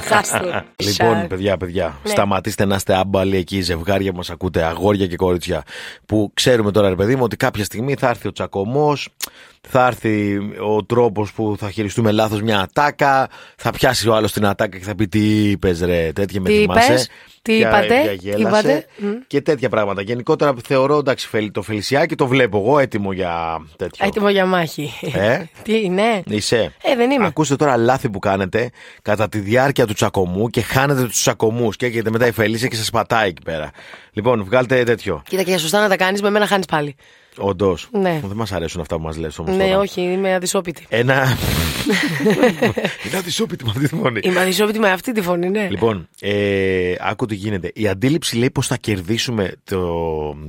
Χάστο. 0.00 0.64
Λοιπόν, 0.76 1.14
Σα. 1.20 1.26
παιδιά, 1.26 1.56
παιδιά, 1.56 1.96
Ναι. 2.04 2.10
σταματήστε 2.10 2.64
να 2.64 2.74
είστε 2.74 2.94
άμπαλοι 2.96 3.36
εκεί, 3.36 3.60
ζευγάρια 3.60 4.10
που 4.10 4.16
μας 4.16 4.30
ακούτε, 4.30 4.62
αγόρια 4.64 5.06
και 5.06 5.16
κορίτσια. 5.16 5.62
Που 6.08 6.30
ξέρουμε 6.34 6.70
τώρα, 6.70 6.88
ρε 6.88 6.94
παιδί 6.94 7.16
μου, 7.16 7.22
ότι 7.24 7.36
κάποια 7.36 7.64
στιγμή 7.64 7.94
θα 7.94 8.08
έρθει 8.08 8.28
ο 8.28 8.32
τσακωμός, 8.32 9.08
θα 9.68 9.86
έρθει 9.86 10.38
ο 10.76 10.84
τρόπος 10.84 11.32
που 11.32 11.56
θα 11.58 11.70
χειριστούμε 11.70 12.10
λάθος 12.10 12.42
μια 12.42 12.60
ατάκα, 12.60 13.28
θα 13.56 13.70
πιάσει 13.70 14.08
ο 14.08 14.14
άλλος 14.14 14.32
την 14.32 14.46
ατάκα 14.46 14.78
και 14.78 14.84
θα 14.84 14.94
πει 14.94 15.08
τι 15.08 15.50
είπες, 15.50 15.80
ρε, 15.80 16.12
τέτοια 16.12 16.40
με 16.40 16.48
Τι 16.48 16.54
θυμάσαι; 16.56 16.92
είπες, 16.92 17.08
τι 17.42 17.56
Ποια- 17.56 17.68
είπατε, 17.68 17.86
ποια 17.86 18.10
τι 18.10 18.14
γέλασες 18.14 18.60
είπατε, 18.60 18.86
μμ. 18.98 19.08
Και 19.26 19.40
τέτοια 19.40 19.68
πράγματα. 19.68 20.02
Γενικότερα 20.02 20.54
θεωρώ 20.66 20.98
εντάξει, 20.98 21.28
φελ- 21.28 21.52
το 21.52 21.62
Φελισιάκι 21.62 22.14
το 22.14 22.26
βλέπω 22.26 22.58
εγώ 22.58 22.78
έτοιμο 22.78 23.12
για 23.12 23.58
τέτοιο. 23.76 24.06
Έτοιμο 24.06 24.28
για 24.28 24.46
μάχη. 24.46 24.92
Ε; 25.14 25.42
Τι, 25.64 25.88
ναι. 25.88 26.20
Είσαι. 26.26 26.72
Ε, 26.82 26.94
δεν 26.96 27.10
είμαι. 27.10 27.26
Ακούστε 27.26 27.56
τώρα 27.56 27.76
λάθη 27.76 28.10
που 28.10 28.18
κάνετε 28.18 28.70
κατά 29.02 29.28
τη 29.28 29.38
διάρκεια 29.38 29.86
του 29.86 29.92
τσακωμού 29.92 30.48
και 30.48 30.60
χάνετε 30.60 31.02
τους 31.02 31.20
τσακωμούς 31.20 31.76
και 31.76 31.86
έχετε 31.86 32.10
μετά 32.10 32.26
η 32.26 32.32
Φελίσια 32.32 32.68
και 32.68 32.76
σας 32.76 32.90
πατάει 32.90 33.28
εκεί 33.28 33.42
πέρα. 33.42 33.70
Λοιπόν, 34.12 34.44
βγάλτε 34.44 34.82
τέτοιο. 34.84 35.22
Κοίτα 35.28 35.42
και 35.42 35.50
για 35.50 35.58
σωστά 35.58 35.80
να 35.80 35.88
τα 35.88 35.96
κάνεις, 35.96 36.22
με 36.22 36.30
μένα 36.30 36.46
χάνεις 36.46 36.66
πάλι. 36.66 36.96
Όντως. 37.38 37.88
Ναι. 37.92 38.20
Δεν 38.24 38.36
μας 38.36 38.52
αρέσουν 38.52 38.80
αυτά 38.80 38.96
που 38.96 39.02
μας 39.02 39.16
λες 39.16 39.38
όμως. 39.38 39.56
Ναι, 39.56 39.76
όχι, 39.76 40.00
είμαι 40.00 40.34
αδυσόπιτη. 40.34 40.86
Ένα. 40.88 41.26
Είναι 43.06 43.16
αδυσόπιτη 43.16 43.64
με 43.64 43.70
αυτή 43.70 43.88
τη 43.88 43.96
φωνή. 43.96 44.20
Είμαι 44.22 44.40
αδυσόπιτη 44.40 44.78
με 44.78 44.90
αυτή 44.90 45.12
τη 45.12 45.20
φωνή, 45.20 45.48
ναι. 45.50 45.68
Λοιπόν, 45.70 46.08
ε, 46.20 46.94
άκου 47.00 47.26
τι 47.26 47.34
γίνεται. 47.34 47.70
Η 47.74 47.88
αντίληψη 47.88 48.36
λέει 48.36 48.50
πως 48.50 48.66
θα 48.66 48.76
κερδίσουμε 48.76 49.52
το, 49.64 49.88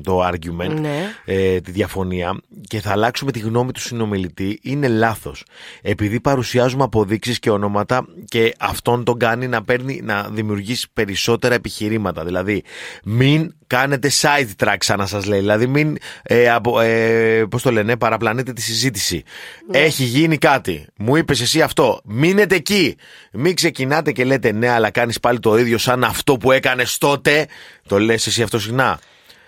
το 0.03 0.27
argument, 0.27 0.79
Ναι. 0.79 1.13
ε, 1.25 1.59
τη 1.61 1.71
διαφωνία 1.71 2.39
και 2.67 2.79
θα 2.81 2.91
αλλάξουμε 2.91 3.31
τη 3.31 3.39
γνώμη 3.39 3.71
του 3.71 3.81
συνομιλητή 3.81 4.59
είναι 4.63 4.87
λάθος. 4.87 5.43
Επειδή 5.81 6.19
παρουσιάζουμε 6.19 6.83
αποδείξεις 6.83 7.39
και 7.39 7.49
ονόματα 7.49 8.05
και 8.25 8.53
αυτόν 8.59 9.03
τον 9.03 9.19
κάνει 9.19 9.47
να 9.47 9.63
παίρνει, 9.63 10.01
να 10.03 10.27
δημιουργήσει 10.31 10.87
περισσότερα 10.93 11.53
επιχειρήματα. 11.55 12.25
Δηλαδή, 12.25 12.63
μην 13.03 13.53
κάνετε 13.69 14.11
side 14.21 14.65
track, 14.65 14.77
σαν 14.79 14.97
να 14.97 15.05
σας 15.05 15.25
λέει. 15.25 15.39
Δηλαδή, 15.39 15.67
μην, 15.67 15.97
ε, 16.23 16.49
απο, 16.49 16.79
ε, 16.79 17.45
πώς 17.49 17.61
το 17.61 17.71
λένε, 17.71 17.97
παραπλανείτε 17.97 18.53
τη 18.53 18.61
συζήτηση. 18.61 19.23
Έχει 19.71 20.03
γίνει 20.03 20.37
κάτι. 20.37 20.85
Μου 20.97 21.15
είπες 21.15 21.41
εσύ 21.41 21.61
αυτό. 21.61 22.01
Μείνετε 22.03 22.55
εκεί. 22.55 22.95
Μην 23.31 23.55
ξεκινάτε 23.55 24.11
και 24.11 24.23
λέτε 24.23 24.51
ναι, 24.51 24.69
αλλά 24.69 24.89
κάνεις 24.89 25.19
πάλι 25.19 25.39
το 25.39 25.57
ίδιο 25.57 25.77
σαν 25.77 26.03
αυτό 26.03 26.37
που 26.37 26.51
έκανες 26.51 26.97
τότε. 26.97 27.45
Το 27.87 27.99
λες 27.99 28.27
εσύ 28.27 28.41
αυτό 28.41 28.59
συχνά. 28.59 28.99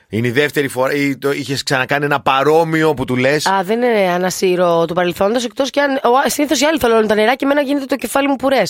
Είναι 0.10 0.28
η 0.28 0.32
δεύτερη 0.32 0.68
φορά 0.68 0.94
ή 0.94 1.18
το 1.18 1.32
είχες 1.32 1.64
ξανακάνει 1.64 2.06
ένα 2.06 2.22
παρόμοιο 2.22 2.94
που 2.94 3.06
του 3.06 3.16
λες; 3.16 3.46
Α, 3.46 3.64
δεν 3.64 3.82
είναι 3.82 4.10
ανασύρο 4.10 4.86
του 4.86 4.94
παρελθόντος, 4.94 5.46
εκτός 5.46 5.70
κι 5.70 5.80
αν. 5.80 6.00
Συνήθως 6.26 6.62
οι 6.62 6.66
άλλοι 6.66 6.80
θολώνουν 6.80 7.08
τα 7.08 7.16
νερά 7.16 7.36
και 7.36 7.46
εμένα 7.46 7.62
γίνεται 7.62 7.86
το 7.86 7.96
κεφάλι 7.96 8.28
μου 8.28 8.36
πουρέ. 8.36 8.64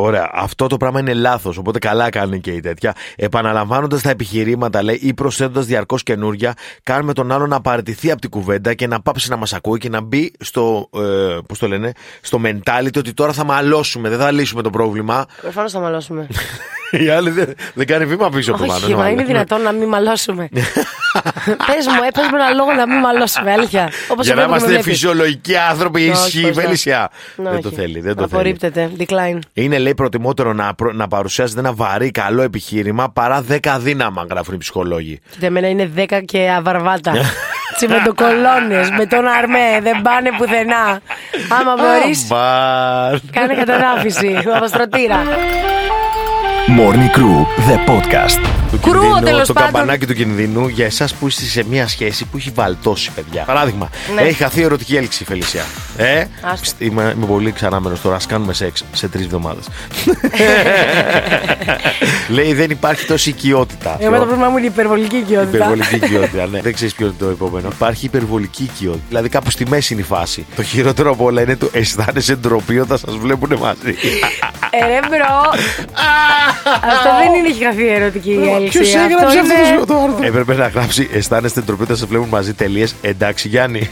Ωραία, 0.00 0.30
αυτό 0.32 0.66
το 0.66 0.76
πράγμα 0.76 1.00
είναι 1.00 1.14
λάθος. 1.14 1.56
Οπότε 1.56 1.78
καλά 1.78 2.10
κάνει 2.10 2.40
και 2.40 2.50
η 2.50 2.60
τέτοια. 2.60 2.94
Επαναλαμβάνοντας 3.16 4.02
τα 4.02 4.10
επιχειρήματα, 4.10 4.82
λέει, 4.82 4.98
ή 5.02 5.14
προσθέτοντας 5.14 5.66
διαρκώς 5.66 6.02
καινούρια, 6.02 6.54
κάνουμε 6.82 7.12
τον 7.12 7.32
άλλο 7.32 7.46
να 7.46 7.60
παραιτηθεί 7.60 8.10
από 8.10 8.20
την 8.20 8.30
κουβέντα 8.30 8.74
και 8.74 8.86
να 8.86 9.00
πάψει 9.00 9.30
να 9.30 9.36
μας 9.36 9.52
ακούει 9.52 9.78
και 9.78 9.88
να 9.88 10.00
μπει 10.00 10.32
στο. 10.40 10.88
Ε, 10.94 11.38
Πώς 11.48 11.58
το 11.58 11.68
λένε, 11.68 11.92
στο 12.20 12.40
mentality 12.44 12.96
ότι 12.96 13.12
τώρα 13.14 13.32
θα 13.32 13.44
μαλώσουμε, 13.44 14.08
δεν 14.08 14.18
θα 14.18 14.30
λύσουμε 14.30 14.62
το 14.62 14.70
πρόβλημα. 14.70 15.26
Προφανώς 15.40 15.72
θα 15.72 15.80
μαλώσουμε. 15.80 16.26
Η 17.04 17.08
άλλη 17.08 17.30
δεν, 17.30 17.54
δεν 17.74 17.86
κάνει 17.86 18.04
βήμα 18.04 18.28
πίσω 18.28 18.52
από 18.52 18.64
Όχι, 18.64 18.94
μα 18.94 19.08
είναι 19.08 19.24
δυνατόν 19.24 19.62
να 19.62 19.72
μην 19.72 19.88
μαλώσουμε. 19.88 20.48
πες 21.66 21.86
μου, 21.86 22.02
ε, 22.06 22.10
πες 22.14 22.24
μου 22.30 22.34
ένα 22.36 22.50
λόγο 22.54 22.72
να 22.72 22.86
μην 22.86 22.98
μαλώσουμε, 22.98 23.52
αλήθεια. 23.52 23.90
Όπως 24.08 24.26
Για 24.26 24.34
να 24.34 24.40
βλέπω 24.40 24.40
και 24.40 24.40
με 24.40 24.44
είμαστε 24.46 24.66
βλέπεις. 24.68 24.84
φυσιολογικοί 24.92 25.56
άνθρωποι, 25.56 26.00
Όχι, 26.10 26.10
ισχύει, 26.26 26.40
πώς 26.46 26.56
να. 26.56 26.62
Φελίσια. 26.62 27.10
Ναι, 27.36 27.50
Δεν 27.50 27.60
το 27.62 27.68
όχι. 27.68 27.76
θέλει, 27.76 28.00
δεν 28.00 28.14
το 28.14 28.20
θέλει. 28.22 28.32
Απορρίπτεται. 28.32 28.90
Decline. 28.98 29.38
Είναι 29.52 29.78
λέει 29.78 29.94
προτιμότερο 29.94 30.52
να, 30.52 30.74
προ- 30.74 30.92
να 30.94 31.08
παρουσιάζεται 31.08 31.60
ένα 31.60 31.72
βαρύ 31.72 32.10
καλό 32.10 32.42
επιχείρημα 32.42 33.10
παρά 33.10 33.44
10 33.50 33.58
αδύναμα, 33.68 34.26
γράφουν 34.30 34.54
οι 34.54 34.58
ψυχολόγοι. 34.58 35.20
Κοίτα, 35.30 35.46
εμένα 35.46 35.68
είναι 35.68 35.90
10 35.96 36.20
και 36.24 36.50
αβαρβάτα. 36.56 37.12
Τσιμεντοκολόνε 37.76 38.88
με 38.98 39.06
τον 39.06 39.26
Αρμέ, 39.26 39.78
δεν 39.82 40.02
πάνε 40.02 40.30
πουθενά. 40.38 41.00
Άμα 41.60 41.74
μπορείς, 41.76 42.24
Αμπάρ. 42.30 43.18
κάνε 43.32 43.54
καταγράφηση. 43.54 44.38
Αποστρωτήρα. 44.54 45.16
Morning 46.76 47.10
Crew, 47.16 47.38
the 47.68 47.76
podcast. 47.90 48.40
του 48.70 48.80
Κρούω, 48.80 49.00
κινδύνου, 49.02 49.24
τέλος 49.24 49.46
το 49.46 49.52
πάντων. 49.52 49.70
καμπανάκι 49.72 50.06
του 50.06 50.14
κινδύνου 50.14 50.68
για 50.68 50.84
εσάς 50.86 51.14
που 51.14 51.26
είστε 51.26 51.44
σε 51.44 51.64
μια 51.70 51.88
σχέση 51.88 52.24
που 52.24 52.36
έχει 52.36 52.50
βαλτώσει, 52.54 53.10
παιδιά. 53.14 53.42
Παράδειγμα, 53.44 53.88
Ναι. 54.14 54.20
έχει 54.20 54.34
χαθεί 54.42 54.60
η 54.60 54.62
ερωτική 54.62 54.96
έλξη, 54.96 55.24
Φελισιά. 55.24 55.64
Ε, 55.96 56.24
Άστο. 56.40 56.60
Ψ, 56.62 56.74
είμαι, 56.78 57.12
είμαι 57.16 57.26
πολύ 57.26 57.52
ξανάμενος 57.52 58.00
τώρα. 58.00 58.16
Α 58.16 58.18
κάνουμε 58.28 58.52
σεξ 58.52 58.84
σε 58.92 59.08
τρεις 59.08 59.24
εβδομάδες. 59.24 59.64
Λέει 62.28 62.54
δεν 62.54 62.70
υπάρχει 62.70 63.06
τόση 63.06 63.28
οικειότητα. 63.30 63.96
Εγώ 64.00 64.16
το 64.18 64.24
πρόβλημα 64.24 64.48
μου 64.48 64.56
είναι 64.56 64.66
η 64.66 64.70
υπερβολική 64.72 65.16
οικειότητα. 65.16 65.56
Υπερβολική 65.56 65.94
οικειότητα, 66.04 66.46
ναι. 66.46 66.60
Δεν 66.60 66.74
ξέρεις 66.74 66.94
ποιο 66.94 67.06
είναι 67.06 67.14
το 67.18 67.26
επόμενο. 67.28 67.68
Υπάρχει 67.72 68.04
υπερβολική 68.06 68.62
οικειότητα. 68.62 69.02
Δηλαδή 69.08 69.28
κάπου 69.28 69.50
στη 69.50 69.66
μέση 69.68 69.92
είναι 69.92 70.02
η 70.02 70.04
φάση. 70.04 70.46
Το 70.56 70.62
χειρότερο 70.62 71.10
από 71.10 71.24
όλα 71.24 71.42
είναι 71.42 71.56
το 71.56 71.68
αισθάνεσαι 71.72 72.36
ντροπή 72.36 72.78
όταν 72.78 72.98
σας 72.98 73.16
βλέπουν 73.16 73.58
μαζί. 73.58 73.94
Ε, 74.70 74.86
ρε 74.86 74.98
bro. 75.08 75.50
Αυτό 76.64 77.08
δεν 77.22 77.32
είναι 77.38 77.48
έχει 77.48 77.64
χαθεί 77.64 77.82
η 77.82 77.88
ερωτική 77.92 78.38
έλξη. 78.60 78.78
Ποιος 78.78 78.94
έγραψε 78.94 79.38
είναι- 79.38 79.54
αυτό 79.54 79.86
το 79.86 80.00
άρθρο; 80.02 80.26
Έπρεπε 80.26 80.54
να 80.54 80.68
γράψει 80.68 81.08
αισθάνεστε 81.12 81.60
ντροπή 81.60 81.82
όταν 81.82 81.96
σας 81.96 82.06
βλέπουν 82.06 82.28
μαζί 82.28 82.54
τελείες. 82.54 82.94
Εντάξει, 83.00 83.48
Γιάννη. 83.48 83.88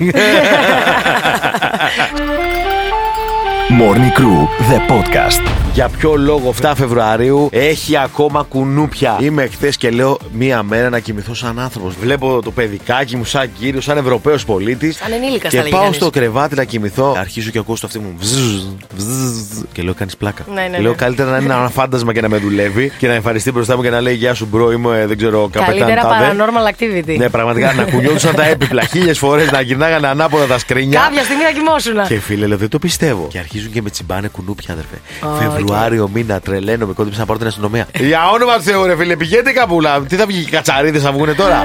Morning 3.80 4.12
Crew, 4.18 4.48
the 4.70 4.78
podcast. 4.92 5.65
Για 5.76 5.88
ποιο 5.88 6.16
λόγο 6.16 6.54
7 6.62 6.72
Φεβρουαρίου 6.76 7.48
έχει 7.52 7.96
ακόμα 7.96 8.42
κουνούπια; 8.48 9.18
Είμαι 9.20 9.46
χθες 9.46 9.76
και 9.76 9.90
λέω 9.90 10.18
μία 10.32 10.62
μέρα 10.62 10.88
να 10.90 10.98
κοιμηθώ 10.98 11.34
σαν 11.34 11.58
άνθρωπος. 11.58 11.94
Βλέπω 12.00 12.40
το 12.44 12.50
παιδικάκι 12.50 13.16
μου 13.16 13.24
σαν 13.24 13.50
κύριο, 13.58 13.80
σαν 13.80 13.96
Ευρωπαίος 13.96 14.44
πολίτης. 14.44 14.96
Σαν 14.96 15.12
ενήλικας, 15.12 15.50
Και 15.50 15.56
θα 15.56 15.62
λέγει 15.62 15.74
πάω 15.74 15.82
κανείς. 15.82 15.96
στο 15.96 16.10
κρεβάτι 16.10 16.54
να 16.54 16.64
κοιμηθώ. 16.64 17.14
Αρχίζω 17.18 17.50
και 17.50 17.58
ακούω 17.58 17.76
στο 17.76 17.86
αυτί 17.86 17.98
μου. 17.98 18.14
βζζζ, 18.18 18.64
βζζζ, 18.96 19.60
Και 19.72 19.82
λέω 19.82 19.94
κάνεις 19.94 20.16
πλάκα. 20.16 20.44
Ναι, 20.54 20.60
ναι, 20.60 20.76
Και 20.76 20.82
λέω 20.82 20.90
ναι. 20.90 20.96
καλύτερα 20.96 21.30
να 21.30 21.36
είναι 21.36 21.52
ένα 21.54 21.68
φάντασμα 21.68 22.12
και 22.12 22.20
να 22.20 22.28
με 22.28 22.36
δουλεύει 22.36 22.92
και 22.98 23.06
να 23.06 23.12
εμφανιστεί 23.12 23.52
μπροστά 23.52 23.76
μου 23.76 23.82
και 23.82 23.90
να 23.90 24.00
λέει 24.00 24.14
Γεια 24.14 24.34
σου, 24.34 24.46
bro, 24.50 24.72
είμαι 24.72 25.00
ε, 25.00 25.06
δεν 25.06 25.16
ξέρω, 25.16 25.48
καπετάν 25.52 25.78
Καλύτερα 25.78 26.02
τάδε. 26.08 26.32
paranormal 26.32 26.72
activity. 26.74 27.16
Ναι, 27.18 27.28
πραγματικά 27.28 27.72
να 27.72 27.82
κουνιόντουσαν 27.84 28.34
τα 28.34 28.44
έπιπλα 28.44 28.82
χίλιες 28.82 29.18
φορές, 29.18 29.50
να 29.50 29.60
γυρνάγανε 29.60 30.06
ανάποδα 30.06 30.46
τα 30.46 30.58
σκρίνια. 30.58 31.00
Κάποια 31.00 31.22
στιγμή 31.22 31.42
θα 31.42 31.52
κοιμόσουν. 31.52 32.06
Και 32.06 32.20
φίλε, 32.20 32.46
λέω, 32.46 32.56
δεν 32.58 32.68
το 32.68 32.78
πιστεύω. 32.78 33.26
Και 33.30 33.38
αρχίζουν 33.38 33.72
και 33.72 33.82
με 33.82 33.90
τσιμπάνε 33.90 34.28
κουνούπια, 34.28 34.72
αδερφέ. 34.72 34.96
Ω, 35.22 35.65
Φεβρουάριο 35.66 36.08
μήνα, 36.12 36.40
τρελαίνομαι, 36.40 36.92
κόντεψα 36.92 37.20
να 37.20 37.26
πάρω 37.26 37.38
την 37.38 37.48
αστυνομία. 37.48 37.86
Για 37.98 38.28
όνομα 38.30 38.56
του 38.56 38.62
Θεού, 38.62 38.86
ρε 38.86 38.96
φίλε, 38.96 39.16
πηγαίνετε 39.16 39.52
καπούλα. 39.52 40.00
Τι 40.00 40.16
θα 40.16 40.26
βγει, 40.26 40.40
οι 40.40 40.44
κατσαρίδες 40.44 41.02
θα 41.02 41.12
βγουν 41.12 41.36
τώρα; 41.36 41.64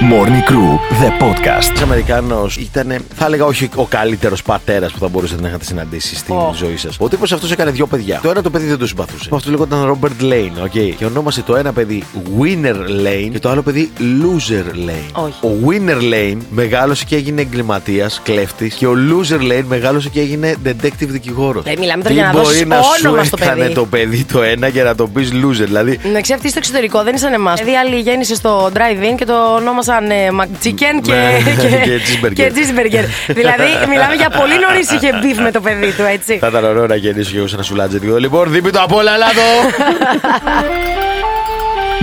Morning 0.00 0.42
Crew, 0.50 0.78
the 1.02 1.10
podcast. 1.22 1.70
Ένα 1.74 1.82
Αμερικάνος 1.82 2.56
ήταν, 2.56 3.04
θα 3.14 3.26
έλεγα, 3.26 3.44
όχι 3.44 3.68
ο 3.74 3.84
καλύτερος 3.86 4.42
πατέρας 4.42 4.92
που 4.92 4.98
θα 4.98 5.08
μπορούσατε 5.08 5.42
να 5.42 5.48
είχατε 5.48 5.64
συναντήσει 5.64 6.16
στην 6.16 6.34
Ω. 6.34 6.54
ζωή 6.56 6.76
σας. 6.76 6.96
Ο 6.98 7.08
τύπος 7.08 7.32
αυτός 7.32 7.50
έκανε 7.52 7.70
δύο 7.70 7.86
παιδιά. 7.86 8.20
Το 8.22 8.30
ένα 8.30 8.42
το 8.42 8.50
παιδί 8.50 8.66
δεν 8.66 8.78
το 8.78 8.86
συμπαθούσε. 8.86 9.28
Αυτό 9.32 9.50
λέγονταν 9.50 9.98
Robert 10.00 10.22
Lane, 10.24 10.62
OK. 10.64 10.70
Και 10.96 11.04
ονόμασε 11.04 11.42
το 11.42 11.56
ένα 11.56 11.72
παιδί 11.72 12.02
Winner 12.40 12.74
Lane 12.74 13.28
και 13.32 13.38
το 13.38 13.48
άλλο 13.48 13.62
παιδί 13.62 13.90
Loser 13.98 14.74
Lane. 14.88 15.24
Όχι. 15.24 15.46
Ο 15.46 15.68
Winner 15.68 16.12
Lane 16.14 16.38
μεγάλωσε 16.50 17.04
και 17.04 17.16
έγινε 17.16 17.40
εγκληματίας, 17.40 18.20
κλέφτης. 18.24 18.74
Και 18.74 18.86
ο 18.86 18.92
Loser 19.10 19.40
Lane 19.52 19.64
μεγάλωσε 19.68 20.08
και 20.08 20.20
έγινε 20.20 20.54
detective 20.64 21.06
δικηγόρος. 21.08 21.64
Ε, 21.66 21.72
μιλάμε 21.78 22.02
τώρα 22.02 22.14
για 22.14 22.24
να 22.24 22.32
δώσεις 22.32 22.64
να 22.66 22.82
σου 22.82 22.88
όνομα 23.04 23.24
στο 23.24 23.36
έκανε 23.40 23.60
παιδί. 23.62 23.74
το 23.74 23.86
παιδί 23.86 24.24
το 24.24 24.42
ένα 24.42 24.68
για 24.68 24.84
να 24.84 24.94
το 24.94 25.06
πεις 25.06 25.30
loser. 25.32 25.64
Δηλαδή 25.64 25.98
Να 26.12 26.20
ξέρει 26.20 26.38
αυτή 26.38 26.48
στο 26.48 26.58
εξωτερικό 26.58 27.02
δεν 27.02 27.14
ήσαν 27.14 27.32
εμά. 27.32 27.52
Δηλαδή, 27.54 27.76
άλλοι 27.76 28.00
γέννησε 28.00 28.34
στο 28.34 28.70
drive-in 28.74 29.14
και 29.16 29.24
το 29.24 29.54
ονόμασαν 29.54 29.85
ε, 29.92 30.28
McChicken 30.40 31.00
και, 31.02 31.12
Ναι, 31.12 31.38
και, 31.60 31.68
και 31.68 32.00
cheeseburger. 32.04 32.32
και 32.34 32.52
cheeseburger. 32.54 33.04
δηλαδή, 33.26 33.64
μιλάμε 33.88 34.14
για 34.14 34.30
πολύ 34.30 34.58
νωρίς 34.58 34.90
είχε 34.90 35.18
μπιφ 35.22 35.38
με 35.38 35.50
το 35.50 35.60
παιδί 35.60 35.92
του, 35.92 36.02
έτσι. 36.12 36.38
θα 36.38 36.46
ήταν 36.46 36.64
ωραίο 36.64 36.86
να 36.86 36.94
γεννήσω 36.96 37.30
και 37.30 37.36
εγώ 37.38 37.46
σε 37.46 37.54
ένα 37.54 37.64
σουλάτζετικο. 37.64 38.16
Λοιπόν, 38.16 38.50
δίπλα 38.52 38.70
το 38.70 38.80
απ' 38.82 38.92
όλα, 38.92 39.12
Ελλάδο! 39.14 39.42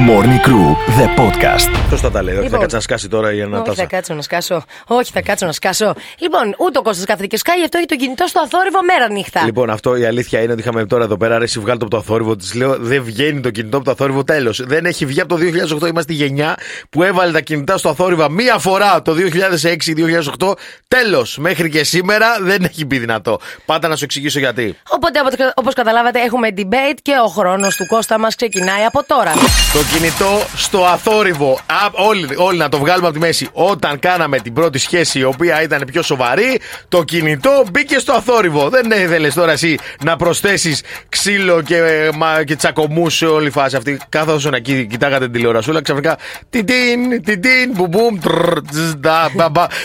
Morning 0.10 0.48
Crew, 0.48 0.68
the 1.00 1.08
podcast. 1.20 1.70
Σωστά 1.90 2.12
τα 2.12 2.24
λέει. 2.24 2.34
Όχι, 2.34 2.38
θα 2.38 2.44
Λοιπόν. 2.44 2.60
κάτσει 2.60 2.76
να 2.76 2.82
σκάσει 2.82 3.08
τώρα 3.08 3.32
για 3.32 3.46
να 3.48 3.58
Όχι, 3.58 3.68
θα 3.70 3.76
τάσα. 3.76 3.86
κάτσω 3.88 4.14
να 4.14 4.22
σκάσω. 4.22 4.64
Όχι, 4.88 5.12
θα 5.12 5.22
κάτσω 5.22 5.46
να 5.46 5.52
σκάσω. 5.52 5.94
Λοιπόν, 6.18 6.56
ούτε 6.60 6.80
ο 6.80 6.82
Κώστας 6.82 7.06
κάθεται 7.06 7.28
και 7.28 7.38
σκάει, 7.38 7.58
γι' 7.58 7.64
αυτό 7.64 7.78
έχει 7.78 7.88
το 7.88 7.96
κινητό 7.96 8.28
στο 8.28 8.40
αθόρυβο 8.40 8.84
μέρα 8.84 9.10
νύχτα. 9.12 9.42
Λοιπόν, 9.46 9.70
αυτό 9.70 9.96
η 9.96 10.06
αλήθεια 10.06 10.42
είναι 10.42 10.52
ότι 10.52 10.62
είχαμε 10.62 10.86
τώρα 10.86 11.04
εδώ 11.04 11.18
πέρα 11.18 11.38
ρε, 11.38 11.44
εσύ 11.44 11.60
βγάλει 11.60 11.80
το 11.80 11.86
από 11.86 11.96
το 11.96 12.02
αθόρυβο. 12.02 12.36
Της 12.36 12.54
λέω 12.54 12.78
δεν 12.80 13.04
βγαίνει 13.04 13.40
το 13.42 13.50
κινητό 13.50 13.76
από 13.78 13.86
το 13.86 13.92
αθόρυβο 13.92 14.24
τέλος. 14.24 14.62
Δεν 14.66 14.86
έχει 14.86 15.06
βγει 15.06 15.20
από 15.22 15.30
το 15.30 15.42
2008. 15.84 15.88
Είμαστε 15.88 16.14
η 16.14 16.16
γενιά 16.16 16.58
που 16.90 17.04
έβαλε 17.04 17.32
τα 17.32 17.42
κινητά 17.42 17.78
στο 17.78 17.90
αθόρυβα 17.90 18.32
μία 18.32 18.58
φορά 18.58 19.02
το 19.02 19.14
2006-2008. 19.14 20.54
Τέλος. 20.88 21.38
Μέχρι 21.38 21.70
και 21.70 21.84
σήμερα 21.84 22.38
δεν 22.42 22.64
έχει 22.64 22.86
μπει 22.86 22.98
δυνατό. 22.98 23.40
Πάτα 23.66 23.88
να 23.88 23.96
σου 23.96 24.04
εξηγήσω 24.04 24.40
γιατί. 24.40 24.76
Οπότε, 24.90 25.20
όπως 25.56 25.74
καταλάβατε, 25.74 26.20
έχουμε 26.20 26.48
debate 26.58 26.98
και 27.02 27.14
ο 27.26 27.28
χρόνος 27.28 27.76
του 27.76 27.86
Κώστα 27.88 28.20
μας 28.20 28.36
ξεκινάει 28.36 28.84
από 28.84 29.04
τώρα. 29.06 29.32
Το 29.74 29.80
κινητό 29.94 30.46
στο 30.56 30.86
αθόρυβο. 30.86 31.60
Α, 31.66 31.90
όλοι, 31.92 32.28
όλοι 32.36 32.58
να 32.58 32.70
το 32.70 32.78
βγάλουμε 32.80 33.08
από 33.08 33.16
τη 33.16 33.20
μέση. 33.20 33.48
Όταν 33.52 34.00
κάναμε 34.00 34.40
την 34.40 34.54
πρώτη 34.54 34.78
σχέση, 34.78 35.20
η 35.20 35.24
οποία 35.24 35.62
ήταν 35.62 35.84
πιο 35.92 36.02
σοβαρή, 36.02 36.60
το 36.88 37.04
κινητό 37.04 37.64
μπήκε 37.72 38.00
στο 38.00 38.14
αθόρυβο. 38.14 38.70
Δεν 38.70 38.92
ήθελε 38.92 39.28
τώρα 39.28 39.52
εσύ 39.52 39.78
να 40.04 40.16
προσθέσεις 40.16 40.82
ξύλο 41.10 41.62
και, 41.62 41.78
ε, 41.78 42.10
μα, 42.16 42.44
και 42.44 42.56
τσακωμούς 42.56 43.16
σε 43.16 43.26
όλη 43.26 43.48
η 43.48 43.50
φάση 43.50 43.76
αυτή. 43.76 44.00
Κάθε 44.10 44.50
να 44.50 44.58
εκεί 44.58 44.88
κοιτάγατε 44.90 45.24
την 45.24 45.34
τηλεορασούλα, 45.34 45.82
ξαφνικά. 45.82 46.18
Τιντίν, 46.50 47.24
τιντίν, 47.24 47.72
μπουμπουμ, 47.72 48.18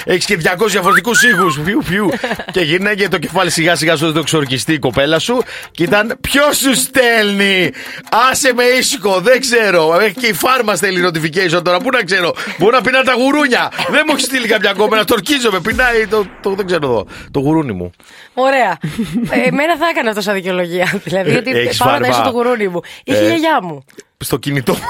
Έχεις 0.05 0.25
και 0.25 0.37
200 0.37 0.66
διαφορετικούς 0.66 1.23
ήχους. 1.23 1.61
Φιου, 1.64 1.83
φιου. 1.83 2.11
και 2.53 2.61
γυρνάγε 2.61 3.09
το 3.09 3.18
κεφάλι 3.18 3.51
σιγά 3.51 3.77
σιγά 3.77 3.97
στο 3.97 4.12
το 4.12 4.23
ξορκιστή 4.23 4.73
η 4.73 4.79
κοπέλα 4.79 5.18
σου 5.18 5.42
και 5.71 5.83
ήταν 5.83 6.16
Ποιος 6.21 6.57
σου 6.57 6.75
στέλνει! 6.75 7.71
Άσε 8.31 8.53
με 8.55 8.64
ήσυχο, 8.64 9.21
δεν 9.21 9.40
ξέρω. 9.40 9.88
Έχει 9.94 10.14
και 10.14 10.27
η 10.27 10.33
φάρμα 10.33 10.77
στέλνει 10.77 11.09
notification 11.09 11.64
τώρα. 11.64 11.79
Πού 11.79 11.90
να 11.90 12.03
ξέρω; 12.03 12.35
Μπορεί 12.59 12.74
να 12.74 12.81
πεινά 12.81 13.03
τα 13.03 13.12
γουρούνια. 13.12 13.70
δεν 13.90 14.03
μου 14.07 14.14
έχει 14.16 14.24
στείλει 14.24 14.48
κάποια 14.48 14.72
κόμενα. 14.72 15.05
Τορκίζομαι. 15.05 15.61
Πεινάει 15.61 16.07
το, 16.07 16.24
το, 16.42 16.51
δεν 16.55 16.66
ξέρω 16.66 16.87
εδώ. 16.87 17.07
Το 17.31 17.40
γουρούνι 17.40 17.72
μου. 17.72 17.90
Ωραία. 18.35 18.79
ε, 19.31 19.40
εμένα 19.48 19.77
θα 19.77 19.87
έκανα 19.90 20.09
αυτό 20.09 20.20
σαν 20.20 20.35
δικαιολογία. 20.35 21.01
Δηλαδή 21.05 21.37
ότι 21.37 21.70
πάω 21.79 21.98
να 21.98 22.22
το 22.22 22.31
γουρούνι 22.31 22.68
μου. 22.68 22.81
Είχε 23.05 23.18
ε, 23.18 23.27
γιαγιά 23.27 23.62
μου. 23.62 23.85
Στο 24.18 24.37
κινητό 24.37 24.72
μου. 24.72 24.87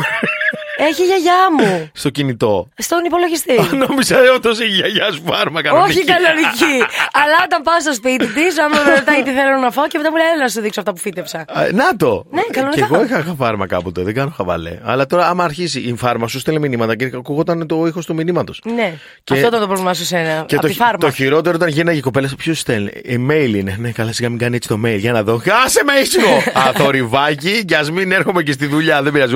Έχει 0.86 1.02
η 1.02 1.08
γιαγιά 1.10 1.40
μου. 1.56 1.70
Στο 2.02 2.08
κινητό. 2.10 2.68
Στον 2.76 3.04
υπολογιστή. 3.04 3.56
Νόμιζα 3.86 4.16
όντω 4.36 4.50
η 4.66 4.68
γιαγιά 4.76 5.12
σου 5.12 5.22
φάρμα 5.26 5.62
κανονική. 5.62 5.90
Όχι 5.90 6.04
κανονική. 6.12 6.74
Αλλά 7.20 7.36
όταν 7.46 7.62
πάω 7.62 7.80
στο 7.80 7.92
σπίτι 7.92 8.26
της, 8.26 8.58
άμα 8.58 8.78
με 8.86 8.94
ρωτάει 8.94 9.22
τι 9.22 9.30
θέλω 9.38 9.56
να 9.66 9.70
φάω 9.70 9.86
και 9.86 9.98
μετά 9.98 10.10
μου 10.10 10.16
λέει 10.16 10.26
Έλα 10.32 10.42
να 10.42 10.48
σου 10.48 10.60
δείξω 10.60 10.80
αυτά 10.80 10.92
που 10.92 11.00
φύτεψα. 11.00 11.44
Να 11.72 11.96
το. 11.96 12.24
Ναι, 12.30 12.42
κανονικά. 12.50 12.86
Και 12.86 12.94
εγώ 12.94 13.04
είχα 13.04 13.34
φάρμα 13.38 13.66
κάποτε, 13.66 14.02
δεν 14.02 14.14
κάνω 14.14 14.32
χαβαλέ. 14.36 14.78
Αλλά 14.84 15.06
τώρα, 15.06 15.28
άμα 15.28 15.44
αρχίσει 15.44 15.80
η 15.80 15.94
φάρμα 15.96 16.28
σου, 16.28 16.38
στέλνει 16.38 16.68
μηνύματα 16.68 16.96
και 16.96 17.10
ακούγονταν 17.14 17.66
το 17.66 17.86
ήχος 17.86 18.06
του 18.06 18.14
μηνύματος. 18.14 18.60
Ναι. 18.74 18.94
Και... 19.24 19.34
Αυτό 19.34 19.46
ήταν 19.46 19.60
το 19.60 19.66
πρόβλημα 19.66 19.94
σου 19.94 20.04
σένα. 20.04 20.44
Και 20.46 20.56
το, 20.56 20.68
φάρμα. 20.68 20.98
το 20.98 21.10
χειρότερο 21.10 21.56
ήταν 21.56 21.68
γίναγε 21.68 21.98
η 21.98 22.00
κοπέλα, 22.00 22.30
ποιος 22.36 22.58
στέλνει; 22.58 22.90
Email 23.04 23.52
είναι. 23.54 23.76
Ναι, 23.78 23.90
καλά, 23.90 24.12
σιγά 24.12 24.28
μην 24.28 24.38
κάνει 24.38 24.56
έτσι 24.56 24.68
το 24.68 24.80
mail. 24.84 24.98
Για 24.98 25.12
να 25.12 25.22
δω. 25.22 25.40
Χάσε 25.44 25.84
με 25.84 25.92
ήσυχο. 25.92 26.42
Αθορυβάκι, 26.68 27.64
κι 27.64 27.74
ας 27.74 27.90
μην 27.90 28.12
έρχομαι 28.12 28.42
και 28.42 28.52
στη 28.52 28.66
δουλειά. 28.66 29.02
Δεν 29.02 29.12
πειράζει. 29.12 29.34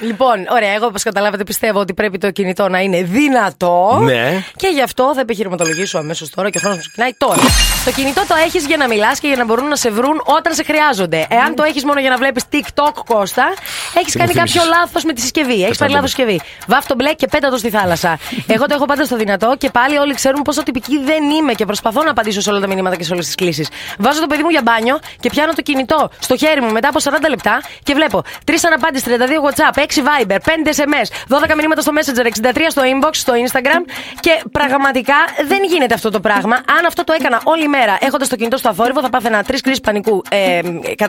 Λοιπόν, 0.00 0.46
ωραία, 0.50 0.65
εγώ 0.74 0.86
όπως 0.86 1.02
καταλάβατε 1.02 1.44
πιστεύω 1.44 1.80
ότι 1.80 1.94
πρέπει 1.94 2.18
το 2.18 2.30
κινητό 2.30 2.68
να 2.68 2.80
είναι 2.80 3.02
δυνατό. 3.02 3.98
Ναι. 4.02 4.44
Και 4.56 4.68
γι' 4.68 4.82
αυτό 4.82 5.12
θα 5.14 5.20
επιχειρηματολογήσω 5.20 5.98
αμέσως 5.98 6.30
τώρα 6.30 6.50
και 6.50 6.58
ο 6.58 6.60
χρόνος 6.60 6.78
μου 6.78 6.82
ξεκινάει 6.82 7.14
τώρα. 7.18 7.42
Το 7.84 7.90
κινητό 7.90 8.22
το 8.28 8.34
έχεις 8.46 8.66
για 8.66 8.76
να 8.76 8.86
μιλάς 8.88 9.20
και 9.20 9.26
για 9.26 9.36
να 9.36 9.44
μπορούν 9.44 9.68
να 9.68 9.76
σε 9.76 9.90
βρουν 9.90 10.22
όταν 10.24 10.54
σε 10.54 10.62
χρειάζονται. 10.62 11.26
Εάν 11.30 11.54
το 11.54 11.62
έχεις 11.62 11.84
μόνο 11.84 12.00
για 12.00 12.10
να 12.10 12.16
βλέπεις 12.16 12.44
TikTok, 12.52 12.92
Κώστα, 13.06 13.54
έχεις 13.94 14.16
κάνει 14.16 14.32
κάποιο 14.32 14.62
λάθος 14.68 15.04
με 15.04 15.12
τη 15.12 15.20
συσκευή. 15.20 15.64
Έχεις 15.64 15.78
πάρει 15.78 15.92
λάθος 15.92 16.10
συσκευή. 16.10 16.40
Βάφ 16.66 16.86
το 16.86 16.94
μπλε 16.94 17.12
και 17.14 17.26
πέτα 17.26 17.48
το 17.48 17.56
στη 17.56 17.70
θάλασσα. 17.70 18.18
Εγώ 18.46 18.66
το 18.66 18.74
έχω 18.74 18.84
πάντα 18.84 19.04
στο 19.04 19.16
δυνατό 19.16 19.54
και 19.58 19.70
πάλι 19.70 19.96
όλοι 19.96 20.14
ξέρουν 20.14 20.42
πόσο 20.42 20.62
τυπική 20.62 20.98
δεν 20.98 21.30
είμαι 21.30 21.52
και 21.52 21.64
προσπαθώ 21.64 22.02
να 22.02 22.10
απαντήσω 22.10 22.40
σε 22.40 22.50
όλα 22.50 22.60
τα 22.60 22.66
μηνύματα 22.66 22.96
και 22.96 23.04
σε 23.04 23.12
όλες 23.12 23.26
τις 23.26 23.34
κλήσεις. 23.34 23.68
Βάζω 23.98 24.20
το 24.20 24.26
παιδί 24.26 24.42
μου 24.42 24.48
για 24.48 24.62
μπάνιο 24.64 24.98
και 25.20 25.30
πιάνω 25.30 25.52
το 25.52 25.62
κινητό 25.62 26.10
στο 26.18 26.36
χέρι 26.36 26.60
μου 26.60 26.72
μετά 26.72 26.88
από 26.88 26.98
40 27.02 27.28
λεπτά 27.28 27.62
και 27.82 27.94
βλέπω 27.94 28.22
3 28.44 28.52
αναπάντηση, 28.66 29.04
32 29.08 29.10
WhatsApp, 29.48 29.78
6 29.78 29.80
Viber, 29.80 30.36
5 30.36 30.38
SMS, 30.64 31.06
12 31.48 31.54
μηνύματα 31.56 31.80
στο 31.80 31.92
Messenger, 31.96 32.26
63 32.52 32.56
στο 32.68 32.82
inbox, 32.82 33.10
στο 33.12 33.32
Instagram 33.32 33.80
και 34.20 34.42
πραγματικά 34.52 35.14
δεν 35.48 35.64
γίνεται 35.64 35.94
αυτό 35.94 36.10
το 36.10 36.20
πράγμα. 36.20 36.56
Αν 36.56 36.86
αυτό 36.86 37.04
το 37.04 37.12
έκανα 37.18 37.40
όλη 37.44 37.68
μέρα 37.68 37.96
έχοντας 38.00 38.28
το 38.28 38.36
κινητό 38.36 38.56
στο 38.56 38.68
αθόρυβο, 38.68 39.00
θα 39.00 39.08
πάθαινα 39.08 39.42
τρεις 39.42 39.60
κρίσεις 39.60 39.80
πανικού 39.80 40.22
ε, 40.30 40.60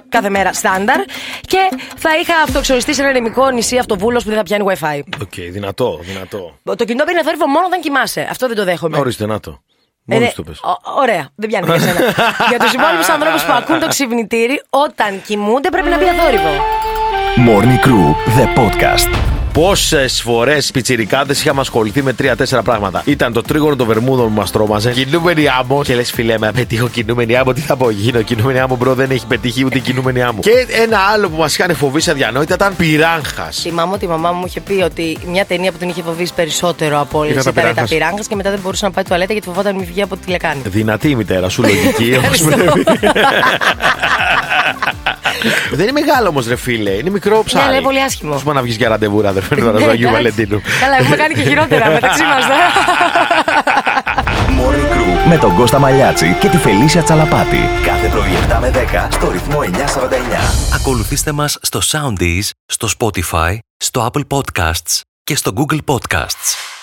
κάθε 0.09 0.29
μέρα 0.29 0.53
στάνταρ 0.53 0.99
και 1.41 1.69
θα 1.95 2.09
είχα 2.21 2.33
αυτοξοριστεί 2.43 2.93
σε 2.93 3.01
ένα 3.01 3.09
ερημικό 3.09 3.49
νησί 3.49 3.77
αυτοβούλως 3.77 4.23
που 4.23 4.29
δεν 4.29 4.37
θα 4.37 4.43
πιάνει 4.43 4.65
WiFi. 4.67 4.99
OK, 5.21 5.29
okay, 5.35 5.47
δυνατό, 5.51 5.99
δυνατό. 6.01 6.59
Το 6.63 6.85
κινητό 6.85 7.03
μπαίνει 7.05 7.19
αθόρυβο 7.19 7.47
μόνο 7.47 7.65
όταν 7.65 7.81
κοιμάσαι. 7.81 8.27
Αυτό 8.29 8.47
δεν 8.47 8.55
το 8.55 8.63
δέχομαι. 8.63 8.97
Ορίστε, 8.97 9.25
να 9.25 9.39
το. 9.39 9.61
Ε, 10.09 10.17
ναι, 10.17 10.31
το 10.35 10.43
πες. 10.43 10.59
ωραία, 10.97 11.29
δεν 11.35 11.49
πιάνει 11.49 11.65
για 11.65 11.79
σένα. 11.79 11.99
για 12.49 12.59
τους 12.59 12.73
υπόλοιπους 12.73 13.09
ανθρώπους 13.09 13.43
που 13.43 13.51
ακούν 13.51 13.79
το 13.79 13.87
ξυπνητήρι, 13.87 14.61
όταν 14.69 15.21
κοιμούνται 15.25 15.69
πρέπει 15.69 15.89
να 15.89 15.97
μπει 15.97 16.05
αθόρυβο. 16.09 16.49
Morning 17.47 17.79
Crew, 17.85 18.15
the 18.37 18.47
podcast. 18.59 19.36
Πόσες 19.57 20.21
φορές 20.21 20.71
πιτσιρικάδες 20.71 21.41
είχαμε 21.41 21.59
ασχοληθεί 21.59 22.03
με 22.03 22.13
τρία-τέσσερα 22.13 22.61
πράγματα. 22.61 23.01
Ήταν 23.05 23.33
το 23.33 23.41
τρίγωνο 23.41 23.75
των 23.75 23.87
Βερμούδων 23.87 24.25
που 24.25 24.33
μας 24.33 24.51
τρόμαζε. 24.51 24.91
Κινούμενη 24.91 25.47
άμμος. 25.59 25.87
Και 25.87 25.95
λες, 25.95 26.11
φίλε, 26.11 26.37
μην 26.37 26.51
πετύχω 26.51 26.87
κινούμενη 26.87 27.35
άμμο. 27.35 27.53
Τι 27.53 27.61
θα 27.61 27.75
πω, 27.75 27.89
γίνω 27.89 28.21
κινούμενη 28.21 28.59
άμμο, 28.59 28.75
bro, 28.75 28.93
δεν 28.93 29.11
έχει 29.11 29.27
πετύχει 29.27 29.65
ούτε 29.65 29.79
κινούμενη 29.79 30.21
άμμο. 30.21 30.41
Και 30.41 30.65
ένα 30.81 30.97
άλλο 31.13 31.29
που 31.29 31.37
μας 31.37 31.57
είχαν 31.57 31.75
φοβήσει 31.75 32.09
αδιανόητα 32.09 32.53
ήταν 32.53 32.75
πιράνχας. 32.75 33.59
Θυμάμαι 33.61 33.93
ότι 33.93 34.05
η 34.05 34.07
μαμά 34.07 34.31
μου 34.31 34.43
είχε 34.45 34.59
πει 34.59 34.73
ότι 34.73 35.17
μια 35.27 35.45
ταινία 35.45 35.71
που 35.71 35.77
την 35.77 35.89
είχε 35.89 36.01
φοβήσει 36.01 36.33
περισσότερο 36.33 36.99
από 36.99 37.19
όλες 37.19 37.31
ήταν 37.31 37.53
τα 37.75 37.83
πυράγχας 37.83 38.27
και 38.27 38.35
μετά 38.35 38.49
δεν 38.49 38.59
μπορούσε 38.63 38.85
να 38.85 38.91
πάει 38.91 39.03
τουαλέτα 39.03 39.33
γιατί 39.33 39.47
φοβόταν 39.47 39.75
μη 39.75 39.83
βγει 39.83 40.01
από 40.01 40.17
τη 40.17 40.31
λεκάνη. 40.31 40.61
Δυνατή 40.65 41.09
η 41.09 41.15
μητέρα 41.15 41.49
σου, 41.49 41.61
λογική, 41.61 42.15
όπω 42.17 42.29
Δεν 45.71 45.87
είναι 45.87 45.91
μεγάλο 45.91 46.27
όμως, 46.27 46.47
ρε 46.47 46.55
φίλε. 46.55 46.91
Είναι 46.91 47.09
μικρό 47.09 47.43
ψάρι. 47.43 47.65
Ναι, 47.65 47.73
είναι 47.73 47.81
πολύ 47.81 48.01
άσχημο. 48.01 48.37
Σου 48.37 48.51
να 48.51 48.61
βγεις 48.61 48.75
για 48.75 48.89
ραντεβού, 48.89 49.27
αδερφέ, 49.27 49.55
τώρα 49.55 49.79
στο 49.79 49.89
Αγίου 49.89 50.09
Βαλεντίνου. 50.09 50.61
Καλά, 50.79 50.97
έχουμε 50.97 51.15
κάνει 51.15 51.33
και 51.33 51.41
χειρότερα 51.41 51.89
μεταξύ 51.89 52.23
μας, 52.23 52.47
ναι. 52.47 52.55
Morning 54.59 54.93
Crew 54.93 55.27
με 55.27 55.37
τον 55.37 55.55
Κώστα 55.55 55.79
Μαλιάτση 55.79 56.35
και 56.39 56.47
τη 56.47 56.57
Φελίσια 56.57 57.03
Τσαλαπάτη. 57.03 57.69
Κάθε 57.85 58.07
πρωί 58.07 58.29
7 58.49 58.57
με 58.59 58.71
10 59.07 59.07
στο 59.11 59.31
ρυθμό 59.31 59.59
949. 59.59 59.65
Ακολουθήστε 60.75 61.31
μας 61.31 61.57
στο 61.61 61.79
Soundees, 61.91 62.49
στο 62.65 62.87
Spotify, 62.99 63.57
στο 63.77 64.11
Apple 64.11 64.37
Podcasts 64.37 65.01
και 65.23 65.35
στο 65.35 65.51
Google 65.55 65.79
Podcasts. 65.85 66.76